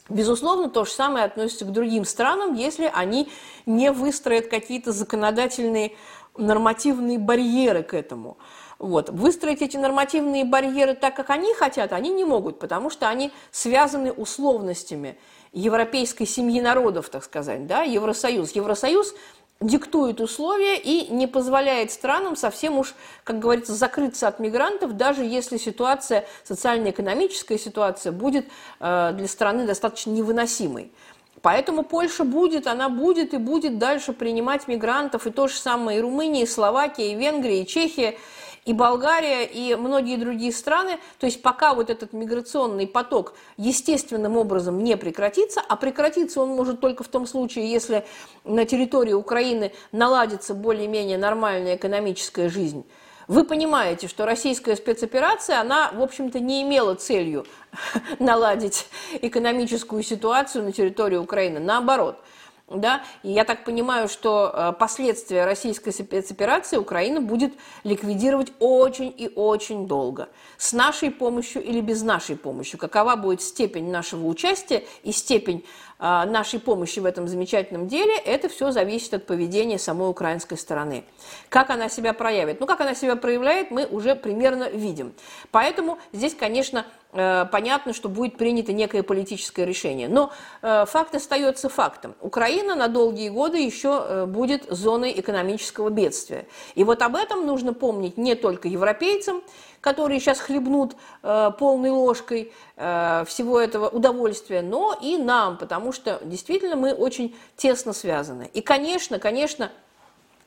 Безусловно, 0.08 0.68
то 0.68 0.84
же 0.84 0.90
самое 0.90 1.24
относится 1.24 1.64
к 1.64 1.72
другим 1.72 2.04
странам, 2.04 2.54
если 2.54 2.90
они 2.92 3.30
не 3.64 3.90
выстроят 3.90 4.48
какие-то 4.48 4.92
законодательные 4.92 5.96
нормативные 6.36 7.18
барьеры 7.18 7.82
к 7.82 7.94
этому. 7.94 8.36
Вот. 8.78 9.08
Выстроить 9.08 9.62
эти 9.62 9.76
нормативные 9.76 10.44
барьеры 10.44 10.94
так, 10.94 11.16
как 11.16 11.30
они 11.30 11.54
хотят, 11.54 11.92
они 11.92 12.10
не 12.10 12.24
могут, 12.24 12.58
потому 12.58 12.90
что 12.90 13.08
они 13.08 13.32
связаны 13.50 14.12
условностями 14.12 15.16
европейской 15.52 16.26
семьи 16.26 16.60
народов, 16.60 17.08
так 17.08 17.24
сказать, 17.24 17.66
да, 17.66 17.82
Евросоюз. 17.82 18.52
Евросоюз 18.52 19.14
диктует 19.60 20.20
условия 20.20 20.78
и 20.78 21.12
не 21.12 21.26
позволяет 21.26 21.90
странам 21.90 22.36
совсем 22.36 22.78
уж, 22.78 22.94
как 23.22 23.38
говорится, 23.38 23.72
закрыться 23.74 24.28
от 24.28 24.38
мигрантов, 24.38 24.96
даже 24.96 25.24
если 25.24 25.56
ситуация, 25.56 26.26
социально-экономическая 26.42 27.58
ситуация 27.58 28.12
будет 28.12 28.46
э, 28.80 29.12
для 29.14 29.28
страны 29.28 29.66
достаточно 29.66 30.10
невыносимой. 30.10 30.92
Поэтому 31.40 31.82
Польша 31.82 32.24
будет, 32.24 32.66
она 32.66 32.88
будет 32.88 33.34
и 33.34 33.36
будет 33.36 33.78
дальше 33.78 34.14
принимать 34.14 34.66
мигрантов, 34.66 35.26
и 35.26 35.30
то 35.30 35.46
же 35.46 35.54
самое 35.56 35.98
и 35.98 36.00
Румыния, 36.00 36.44
и 36.44 36.46
Словакия, 36.46 37.12
и 37.12 37.14
Венгрия, 37.14 37.62
и 37.62 37.66
Чехия 37.66 38.16
и 38.64 38.72
Болгария, 38.72 39.44
и 39.44 39.74
многие 39.74 40.16
другие 40.16 40.52
страны. 40.52 40.98
То 41.18 41.26
есть 41.26 41.42
пока 41.42 41.74
вот 41.74 41.90
этот 41.90 42.12
миграционный 42.12 42.86
поток 42.86 43.34
естественным 43.56 44.36
образом 44.36 44.82
не 44.82 44.96
прекратится, 44.96 45.60
а 45.68 45.76
прекратиться 45.76 46.40
он 46.40 46.50
может 46.50 46.80
только 46.80 47.04
в 47.04 47.08
том 47.08 47.26
случае, 47.26 47.70
если 47.70 48.04
на 48.44 48.64
территории 48.64 49.12
Украины 49.12 49.72
наладится 49.92 50.54
более-менее 50.54 51.18
нормальная 51.18 51.76
экономическая 51.76 52.48
жизнь, 52.48 52.86
вы 53.26 53.44
понимаете, 53.44 54.06
что 54.06 54.26
российская 54.26 54.76
спецоперация, 54.76 55.58
она, 55.58 55.90
в 55.92 56.02
общем-то, 56.02 56.40
не 56.40 56.62
имела 56.62 56.94
целью 56.94 57.46
наладить 58.18 58.86
экономическую 59.22 60.02
ситуацию 60.02 60.64
на 60.64 60.72
территории 60.72 61.16
Украины. 61.16 61.58
Наоборот– 61.58 62.18
да, 62.70 63.02
и 63.22 63.30
я 63.30 63.44
так 63.44 63.64
понимаю, 63.64 64.08
что 64.08 64.50
э, 64.52 64.72
последствия 64.78 65.44
российской 65.44 65.90
спецоперации 65.90 66.78
Украина 66.78 67.20
будет 67.20 67.52
ликвидировать 67.84 68.52
очень 68.58 69.14
и 69.16 69.30
очень 69.34 69.86
долго. 69.86 70.30
С 70.56 70.72
нашей 70.72 71.10
помощью 71.10 71.62
или 71.62 71.82
без 71.82 72.02
нашей 72.02 72.36
помощи. 72.36 72.78
Какова 72.78 73.16
будет 73.16 73.42
степень 73.42 73.90
нашего 73.90 74.26
участия 74.26 74.84
и 75.02 75.12
степень 75.12 75.66
э, 75.98 76.24
нашей 76.24 76.58
помощи 76.58 77.00
в 77.00 77.04
этом 77.04 77.28
замечательном 77.28 77.86
деле, 77.86 78.16
это 78.16 78.48
все 78.48 78.70
зависит 78.70 79.12
от 79.12 79.26
поведения 79.26 79.78
самой 79.78 80.08
украинской 80.08 80.56
стороны. 80.56 81.04
Как 81.50 81.68
она 81.68 81.90
себя 81.90 82.14
проявит? 82.14 82.60
Ну, 82.60 82.66
как 82.66 82.80
она 82.80 82.94
себя 82.94 83.16
проявляет, 83.16 83.70
мы 83.70 83.84
уже 83.84 84.14
примерно 84.14 84.70
видим. 84.70 85.12
Поэтому 85.50 85.98
здесь, 86.12 86.34
конечно, 86.34 86.86
понятно, 87.14 87.92
что 87.92 88.08
будет 88.08 88.36
принято 88.36 88.72
некое 88.72 89.02
политическое 89.02 89.64
решение. 89.64 90.08
Но 90.08 90.32
э, 90.62 90.84
факт 90.86 91.14
остается 91.14 91.68
фактом. 91.68 92.14
Украина 92.20 92.74
на 92.74 92.88
долгие 92.88 93.28
годы 93.28 93.58
еще 93.58 94.04
э, 94.04 94.26
будет 94.26 94.64
зоной 94.68 95.12
экономического 95.18 95.90
бедствия. 95.90 96.46
И 96.74 96.82
вот 96.82 97.02
об 97.02 97.14
этом 97.14 97.46
нужно 97.46 97.72
помнить 97.72 98.18
не 98.18 98.34
только 98.34 98.68
европейцам, 98.68 99.42
которые 99.80 100.18
сейчас 100.18 100.40
хлебнут 100.40 100.96
полной 101.20 101.90
ложкой 101.90 102.52
всего 102.74 103.60
этого 103.60 103.90
удовольствия, 103.90 104.62
но 104.62 104.98
и 104.98 105.18
нам, 105.18 105.58
потому 105.58 105.92
что 105.92 106.20
действительно 106.24 106.74
мы 106.74 106.94
очень 106.94 107.36
тесно 107.56 107.92
связаны. 107.92 108.50
И, 108.54 108.62
конечно, 108.62 109.18
конечно, 109.18 109.70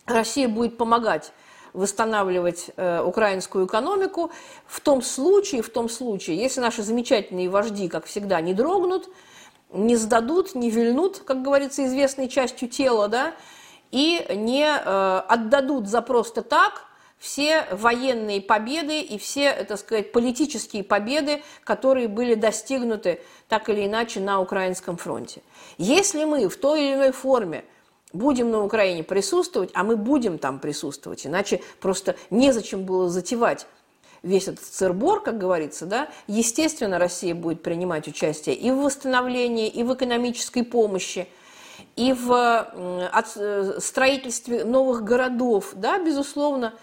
Россия 0.07 0.47
будет 0.47 0.77
помогать 0.77 1.31
восстанавливать 1.73 2.71
э, 2.75 3.01
украинскую 3.01 3.65
экономику 3.65 4.31
в 4.65 4.79
том 4.79 5.01
случае, 5.01 5.61
в 5.61 5.69
том 5.69 5.89
случае, 5.89 6.37
если 6.37 6.61
наши 6.61 6.83
замечательные 6.83 7.49
вожди, 7.49 7.87
как 7.89 8.05
всегда, 8.05 8.41
не 8.41 8.53
дрогнут, 8.53 9.09
не 9.71 9.95
сдадут, 9.95 10.55
не 10.55 10.69
вильнут, 10.69 11.19
как 11.19 11.41
говорится, 11.41 11.85
известной 11.85 12.29
частью 12.29 12.69
тела, 12.69 13.07
да, 13.07 13.33
и 13.91 14.25
не 14.29 14.65
э, 14.65 15.21
отдадут 15.27 15.87
за 15.87 16.01
просто 16.01 16.41
так 16.41 16.87
все 17.19 17.65
военные 17.71 18.41
победы 18.41 19.01
и 19.01 19.17
все, 19.17 19.51
так 19.63 19.79
сказать, 19.79 20.11
политические 20.11 20.83
победы, 20.83 21.41
которые 21.63 22.07
были 22.07 22.35
достигнуты 22.35 23.21
так 23.47 23.69
или 23.69 23.85
иначе 23.85 24.19
на 24.19 24.39
украинском 24.39 24.97
фронте. 24.97 25.41
Если 25.77 26.25
мы 26.25 26.47
в 26.47 26.57
той 26.57 26.83
или 26.83 26.93
иной 26.93 27.11
форме 27.11 27.65
будем 28.13 28.51
на 28.51 28.63
Украине 28.63 29.03
присутствовать, 29.03 29.69
а 29.73 29.83
мы 29.83 29.95
будем 29.95 30.37
там 30.37 30.59
присутствовать, 30.59 31.25
иначе 31.25 31.61
просто 31.79 32.15
незачем 32.29 32.83
было 32.83 33.09
затевать 33.09 33.67
весь 34.23 34.47
этот 34.47 34.65
цирбор, 34.65 35.21
как 35.21 35.37
говорится, 35.37 35.85
да, 35.85 36.09
естественно, 36.27 36.99
Россия 36.99 37.35
будет 37.35 37.61
принимать 37.63 38.07
участие 38.07 38.55
и 38.55 38.71
в 38.71 38.77
восстановлении, 38.77 39.67
и 39.67 39.83
в 39.83 39.93
экономической 39.93 40.63
помощи, 40.63 41.27
и 41.95 42.13
в 42.13 42.67
э, 42.73 43.79
строительстве 43.79 44.63
новых 44.63 45.03
городов, 45.03 45.71
да, 45.73 45.99
безусловно. 45.99 46.73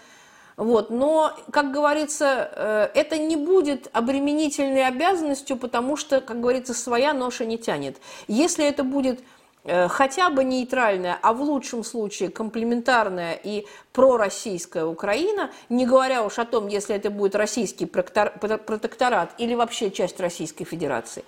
Вот. 0.57 0.89
Но, 0.89 1.37
как 1.51 1.71
говорится, 1.71 2.49
э, 2.55 2.89
это 2.93 3.17
не 3.17 3.35
будет 3.35 3.89
обременительной 3.91 4.87
обязанностью, 4.87 5.57
потому 5.57 5.97
что, 5.97 6.21
как 6.21 6.39
говорится, 6.39 6.73
своя 6.73 7.13
ноша 7.13 7.45
не 7.45 7.57
тянет. 7.57 7.97
Если 8.27 8.65
это 8.65 8.85
будет 8.85 9.19
Э, 9.19 9.34
хотя 9.65 10.29
бы 10.29 10.43
нейтральная, 10.43 11.17
а 11.21 11.33
в 11.33 11.41
лучшем 11.41 11.83
случае 11.83 12.29
комплементарная 12.29 13.33
и 13.33 13.65
пророссийская 13.93 14.85
Украина, 14.85 15.51
не 15.69 15.87
говоря 15.87 16.23
уж 16.23 16.37
о 16.37 16.45
том, 16.45 16.67
если 16.67 16.95
это 16.95 17.09
будет 17.09 17.35
российский 17.35 17.87
протекторат 17.87 19.33
или 19.39 19.55
вообще 19.55 19.89
часть 19.89 20.19
Российской 20.19 20.65
Федерации, 20.65 21.23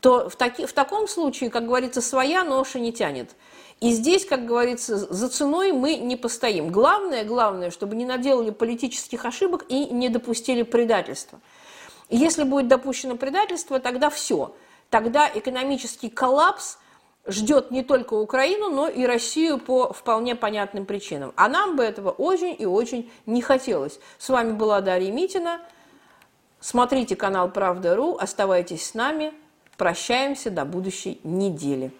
то 0.00 0.28
в, 0.28 0.36
таки, 0.36 0.66
в 0.66 0.72
таком 0.72 1.08
случае, 1.08 1.50
как 1.50 1.66
говорится, 1.66 2.00
своя 2.00 2.44
ноша 2.44 2.78
не 2.78 2.92
тянет. 2.92 3.30
И 3.80 3.90
здесь, 3.90 4.24
как 4.24 4.46
говорится, 4.46 4.96
за 4.96 5.28
ценой 5.28 5.72
мы 5.72 5.96
не 5.96 6.16
постоим. 6.16 6.70
Главное, 6.70 7.24
главное, 7.24 7.70
чтобы 7.70 7.96
не 7.96 8.04
наделали 8.04 8.50
политических 8.50 9.24
ошибок 9.24 9.64
и 9.68 9.86
не 9.86 10.08
допустили 10.10 10.62
предательства. 10.62 11.40
если 12.08 12.44
будет 12.44 12.68
допущено 12.68 13.16
предательство, 13.16 13.80
тогда 13.80 14.10
все. 14.10 14.54
Тогда 14.90 15.28
экономический 15.34 16.08
коллапс– 16.08 16.78
ждет 17.26 17.70
не 17.70 17.82
только 17.82 18.14
Украину, 18.14 18.70
но 18.70 18.88
и 18.88 19.04
Россию 19.04 19.58
по 19.58 19.92
вполне 19.92 20.34
понятным 20.36 20.86
причинам. 20.86 21.32
А 21.36 21.48
нам 21.48 21.76
бы 21.76 21.82
этого 21.82 22.10
очень 22.10 22.54
и 22.58 22.66
очень 22.66 23.10
не 23.26 23.42
хотелось. 23.42 24.00
С 24.18 24.28
вами 24.28 24.52
была 24.52 24.80
Дарья 24.80 25.12
Митина. 25.12 25.60
Смотрите 26.60 27.16
канал 27.16 27.50
Правда.ру, 27.50 28.16
оставайтесь 28.16 28.86
с 28.86 28.94
нами. 28.94 29.32
Прощаемся 29.76 30.50
до 30.50 30.64
будущей 30.64 31.20
недели. 31.24 31.90